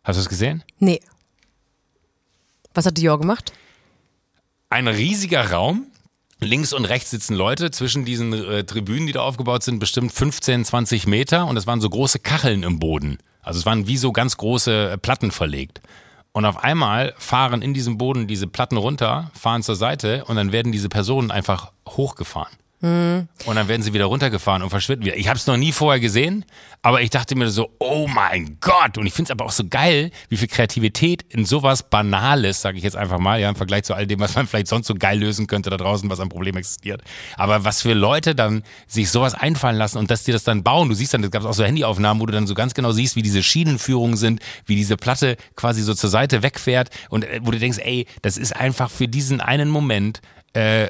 [0.03, 0.63] Hast du es gesehen?
[0.79, 1.01] Nee.
[2.73, 3.53] Was hat Dior gemacht?
[4.69, 5.87] Ein riesiger Raum.
[6.39, 10.65] Links und rechts sitzen Leute zwischen diesen äh, Tribünen, die da aufgebaut sind, bestimmt 15,
[10.65, 11.45] 20 Meter.
[11.47, 13.17] Und es waren so große Kacheln im Boden.
[13.41, 15.81] Also es waren wie so ganz große äh, Platten verlegt.
[16.33, 20.51] Und auf einmal fahren in diesem Boden diese Platten runter, fahren zur Seite und dann
[20.51, 22.51] werden diese Personen einfach hochgefahren.
[23.45, 25.15] Und dann werden sie wieder runtergefahren und verschwinden wieder.
[25.15, 26.43] Ich habe es noch nie vorher gesehen,
[26.81, 28.97] aber ich dachte mir so, oh mein Gott.
[28.97, 32.77] Und ich finde es aber auch so geil, wie viel Kreativität in sowas Banales, sage
[32.77, 34.95] ich jetzt einfach mal, ja, im Vergleich zu all dem, was man vielleicht sonst so
[34.95, 37.01] geil lösen könnte da draußen, was am Problem existiert.
[37.37, 40.89] Aber was für Leute dann sich sowas einfallen lassen und dass die das dann bauen.
[40.89, 43.15] Du siehst dann, es gab auch so Handyaufnahmen, wo du dann so ganz genau siehst,
[43.15, 47.51] wie diese Schienenführungen sind, wie diese Platte quasi so zur Seite wegfährt und äh, wo
[47.51, 50.21] du denkst, ey, das ist einfach für diesen einen Moment
[50.53, 50.89] äh,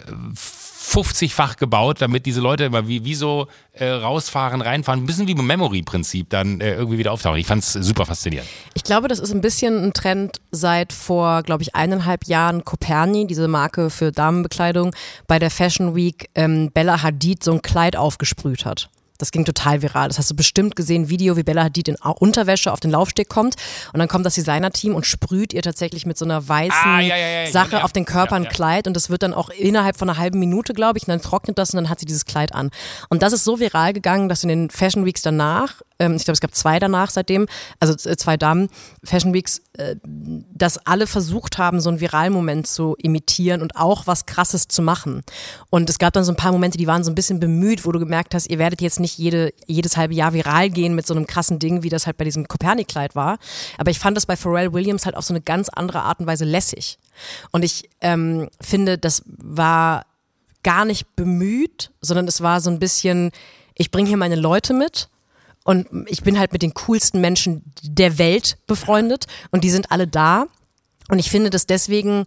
[0.83, 5.33] 50-fach gebaut, damit diese Leute immer wie, wie so äh, rausfahren, reinfahren, ein bisschen wie
[5.33, 7.39] beim Memory-Prinzip dann äh, irgendwie wieder auftauchen.
[7.39, 8.49] Ich fand's super faszinierend.
[8.73, 13.25] Ich glaube, das ist ein bisschen ein Trend seit vor, glaube ich, eineinhalb Jahren Coperni,
[13.27, 14.93] diese Marke für Damenbekleidung,
[15.27, 18.89] bei der Fashion Week ähm, Bella Hadid so ein Kleid aufgesprüht hat.
[19.17, 20.07] Das ging total viral.
[20.07, 23.55] Das hast du bestimmt gesehen, Video, wie Bella Hadid in Unterwäsche auf den Laufsteg kommt
[23.93, 27.15] und dann kommt das Designerteam und sprüht ihr tatsächlich mit so einer weißen Ah, ja,
[27.15, 28.47] ja, ja, Sache auf den Körper ein.
[28.49, 31.21] Kleid und das wird dann auch innerhalb von einer halben Minute, glaube ich, und dann
[31.21, 32.71] trocknet das und dann hat sie dieses Kleid an.
[33.09, 36.33] Und das ist so viral gegangen, dass in den Fashion Weeks danach, ähm, ich glaube,
[36.33, 37.47] es gab zwei danach seitdem,
[37.79, 38.69] also äh, zwei Damen
[39.03, 44.25] Fashion Weeks, äh, dass alle versucht haben, so einen Viralmoment zu imitieren und auch was
[44.25, 45.23] Krasses zu machen.
[45.69, 47.91] Und es gab dann so ein paar Momente, die waren so ein bisschen bemüht, wo
[47.91, 51.13] du gemerkt hast, ihr werdet jetzt nicht jede, jedes halbe Jahr viral gehen mit so
[51.13, 53.37] einem krassen Ding, wie das halt bei diesem Kopernik-Kleid war.
[53.77, 56.27] Aber ich fand das bei Pharrell Williams halt auf so eine ganz andere Art und
[56.27, 56.97] Weise lässig.
[57.51, 60.05] Und ich ähm, finde, das war
[60.63, 63.31] gar nicht bemüht, sondern es war so ein bisschen,
[63.75, 65.09] ich bringe hier meine Leute mit
[65.63, 70.07] und ich bin halt mit den coolsten Menschen der Welt befreundet und die sind alle
[70.07, 70.45] da.
[71.09, 72.25] Und ich finde das deswegen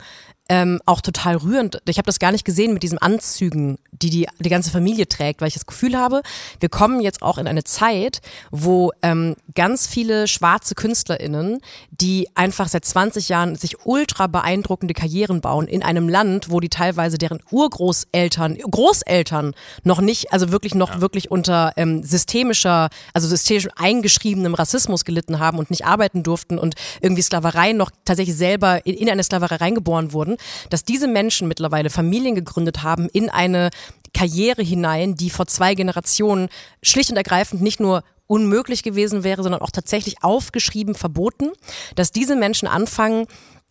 [0.48, 1.80] ähm, auch total rührend.
[1.88, 5.40] Ich habe das gar nicht gesehen mit diesen Anzügen, die, die die ganze Familie trägt,
[5.40, 6.22] weil ich das Gefühl habe,
[6.60, 8.20] wir kommen jetzt auch in eine Zeit,
[8.50, 15.40] wo ähm, ganz viele schwarze KünstlerInnen, die einfach seit 20 Jahren sich ultra beeindruckende Karrieren
[15.40, 21.00] bauen, in einem Land, wo die teilweise deren Urgroßeltern, Großeltern noch nicht, also wirklich noch
[21.00, 26.74] wirklich unter ähm, systemischer, also systemisch eingeschriebenem Rassismus gelitten haben und nicht arbeiten durften und
[27.00, 30.36] irgendwie Sklaverei noch tatsächlich selber in, in eine Sklaverei reingeboren wurden,
[30.70, 33.70] dass diese Menschen mittlerweile Familien gegründet haben in eine
[34.14, 36.48] Karriere hinein, die vor zwei Generationen
[36.82, 41.50] schlicht und ergreifend nicht nur unmöglich gewesen wäre, sondern auch tatsächlich aufgeschrieben verboten,
[41.94, 43.26] dass diese Menschen anfangen,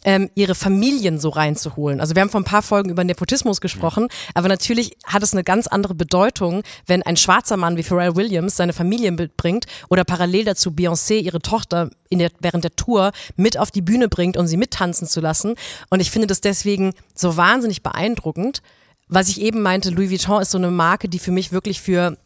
[0.05, 1.99] ähm, ihre Familien so reinzuholen.
[1.99, 5.43] Also wir haben vor ein paar Folgen über Nepotismus gesprochen, aber natürlich hat es eine
[5.43, 10.45] ganz andere Bedeutung, wenn ein schwarzer Mann wie Pharrell Williams seine Familie mitbringt oder parallel
[10.45, 14.45] dazu Beyoncé ihre Tochter in der, während der Tour mit auf die Bühne bringt, um
[14.45, 15.55] sie mittanzen zu lassen.
[15.89, 18.61] Und ich finde das deswegen so wahnsinnig beeindruckend.
[19.08, 22.18] Was ich eben meinte, Louis Vuitton ist so eine Marke, die für mich wirklich für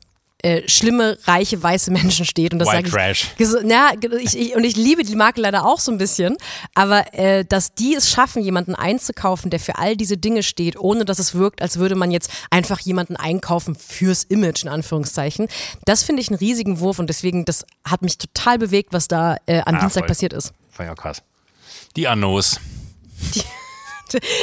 [0.41, 2.53] äh, schlimme, reiche, weiße Menschen steht.
[2.53, 3.27] Und das White ich, Trash.
[3.63, 6.38] Na, ich, ich, und ich liebe die Marke leider auch so ein bisschen.
[6.73, 11.03] Aber äh, dass die es schaffen, jemanden einzukaufen, der für all diese Dinge steht, ohne
[11.03, 15.49] dass es wirkt, als würde man jetzt einfach jemanden einkaufen fürs Image, in Anführungszeichen,
[15.84, 19.36] das finde ich einen riesigen Wurf und deswegen, das hat mich total bewegt, was da
[19.45, 20.07] äh, am Ah, Dienstag voll.
[20.07, 20.53] passiert ist.
[20.71, 21.21] Fand ich auch krass.
[21.97, 22.61] Die Annos.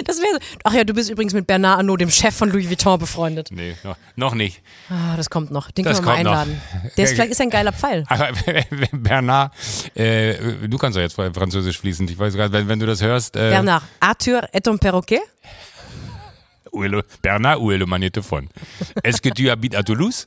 [0.05, 0.39] Das wäre so.
[0.65, 3.49] Ach ja, du bist übrigens mit Bernard Arnault, dem Chef von Louis Vuitton, befreundet.
[3.51, 4.63] Nee, noch, noch nicht.
[4.91, 5.71] Ah, das kommt noch.
[5.71, 6.73] Den Das können wir mal kommt noch.
[6.81, 6.93] einladen.
[6.97, 8.05] Der ist, vielleicht ist ein geiler Pfeil.
[8.09, 8.29] Aber
[8.93, 9.53] Bernard,
[9.95, 12.11] äh, du kannst ja jetzt Französisch fließend.
[12.11, 13.37] Ich weiß gar nicht, wenn, wenn du das hörst.
[13.37, 15.21] Äh, Bernard, Arthur est un perroquet?
[17.23, 18.49] Bernard, où est le magnétophone?
[19.03, 20.27] Est-ce que tu habites à Toulouse?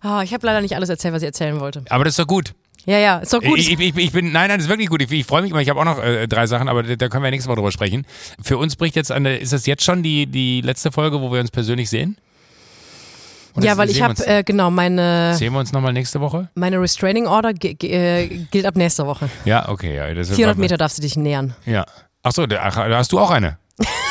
[0.00, 1.84] Ah, ich habe leider nicht alles erzählt, was ich erzählen wollte.
[1.88, 2.54] Aber das ist doch gut.
[2.88, 3.58] Ja, ja, ist doch gut.
[3.58, 5.02] Ich, ich, ich bin, nein, nein, das ist wirklich gut.
[5.02, 5.60] Ich, ich freue mich immer.
[5.60, 8.06] Ich habe auch noch äh, drei Sachen, aber da können wir nächstes Mal drüber sprechen.
[8.42, 11.38] Für uns bricht jetzt eine, ist das jetzt schon die, die letzte Folge, wo wir
[11.40, 12.16] uns persönlich sehen?
[13.54, 16.48] Oder ja, weil ich habe, äh, genau, meine, Sehen wir uns nochmal nächste Woche?
[16.54, 19.28] meine Restraining Order äh, gilt ab nächster Woche.
[19.44, 19.94] Ja, okay.
[19.94, 21.54] Ja, das 400 Meter darfst du dich nähern.
[21.66, 21.84] Ja.
[22.22, 23.58] Achso, da ach, da hast du auch eine.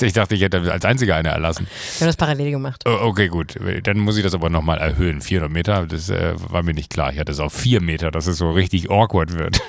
[0.00, 1.66] Ich dachte, ich hätte als einziger eine erlassen.
[1.96, 2.82] Wir haben das parallel gemacht.
[2.86, 3.56] Oh, Okay, gut.
[3.84, 5.20] Dann muss ich das aber nochmal erhöhen.
[5.20, 7.12] 400 Meter, das äh, war mir nicht klar.
[7.12, 9.60] Ich hatte es auf 4 Meter, dass es so richtig awkward wird.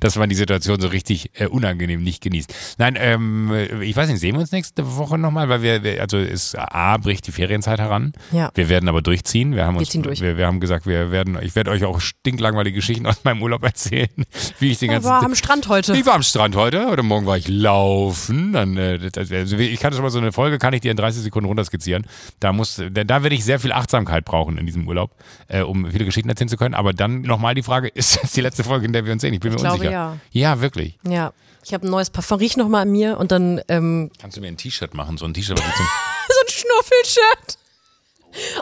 [0.00, 2.54] Dass man die Situation so richtig äh, unangenehm nicht genießt.
[2.78, 3.52] Nein, ähm,
[3.82, 6.96] ich weiß nicht, sehen wir uns nächste Woche nochmal, weil wir, wir- also ist A,
[6.98, 8.12] bricht die Ferienzeit heran.
[8.32, 8.50] Ja.
[8.54, 9.54] Wir werden aber durchziehen.
[9.54, 10.20] Wir haben uns, ziehen durch.
[10.20, 13.62] Wir, wir haben gesagt, wir werden, ich werde euch auch stinklangweilige Geschichten aus meinem Urlaub
[13.64, 14.08] erzählen,
[14.58, 15.96] wie ich den Ich ganzen war am Strand heute.
[15.96, 18.52] ich war am Strand heute, heute Morgen war ich laufen.
[18.52, 21.22] Dann, äh, also ich kann schon mal so eine Folge, kann ich dir in 30
[21.22, 22.06] Sekunden runterskizzieren.
[22.40, 25.14] Da muss, da, da werde ich sehr viel Achtsamkeit brauchen in diesem Urlaub,
[25.48, 26.74] äh, um viele Geschichten erzählen zu können.
[26.74, 29.34] Aber dann nochmal die Frage, ist das die letzte Folge, in der wir uns sehen?
[29.34, 30.16] Ich bin mir Ich glaube, ja.
[30.32, 30.98] Ja, wirklich.
[31.06, 31.32] Ja.
[31.64, 34.40] Ich habe ein neues Parfum, riech noch mal an mir und dann ähm, Kannst du
[34.40, 35.18] mir ein T-Shirt machen?
[35.18, 37.58] So ein T-Shirt, so ein Schnuffelshirt.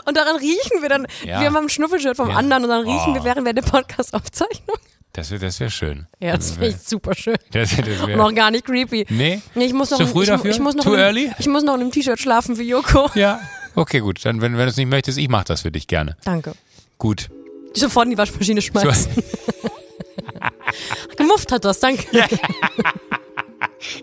[0.05, 1.07] Und daran riechen wir dann.
[1.23, 1.39] Ja.
[1.39, 2.35] Wir haben ein Schnuffelshirt vom Ja.
[2.37, 3.13] anderen und dann riechen Oh.
[3.15, 4.77] wir während wir der Podcast-Aufzeichnung.
[5.13, 6.07] Das wäre das wär schön.
[6.19, 7.37] Ja, das finde ich super schön.
[7.51, 9.05] Das, das wär, auch gar nicht creepy.
[9.09, 9.41] Nee?
[9.55, 10.51] Nee, ich muss noch, Zu früh ich, dafür?
[10.51, 11.31] Ich muss noch Too in, einem- early?
[11.39, 13.09] Ich muss noch in einem T-Shirt schlafen für Joko.
[13.15, 13.39] ja.
[13.75, 14.23] Okay, gut.
[14.25, 16.17] Dann, wenn, wenn du es nicht möchtest, ich mache das für dich gerne.
[16.23, 16.53] Danke.
[16.97, 17.29] Gut.
[17.73, 19.11] Sofort in die Waschmaschine schmeißen.
[21.15, 22.05] Gemufft hat das, danke.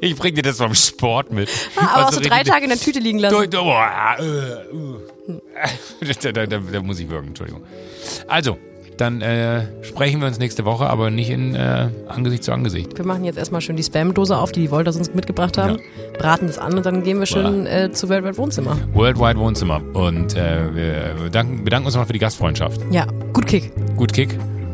[0.00, 1.48] Ich bring dir das vom Sport mit.
[1.76, 3.50] Ah, aber auch Was so du drei Tage in der Tüte liegen lassen.
[3.50, 4.98] Du, boah, äh, uh.
[6.22, 7.62] da, da, da, da muss ich wirken, Entschuldigung.
[8.28, 8.58] Also,
[8.96, 12.96] dann äh, sprechen wir uns nächste Woche, aber nicht in äh, Angesicht zu Angesicht.
[12.96, 15.80] Wir machen jetzt erstmal schön die Spam-Dose auf, die die Volta uns mitgebracht haben.
[16.18, 18.78] Braten das an und dann gehen wir schön äh, zu Weltweit Wohnzimmer.
[18.92, 19.82] Worldwide Wohnzimmer.
[19.94, 22.80] Und äh, wir bedanken, bedanken uns nochmal für die Gastfreundschaft.
[22.90, 23.72] Ja, gut Kick.
[23.96, 24.38] Gut Kick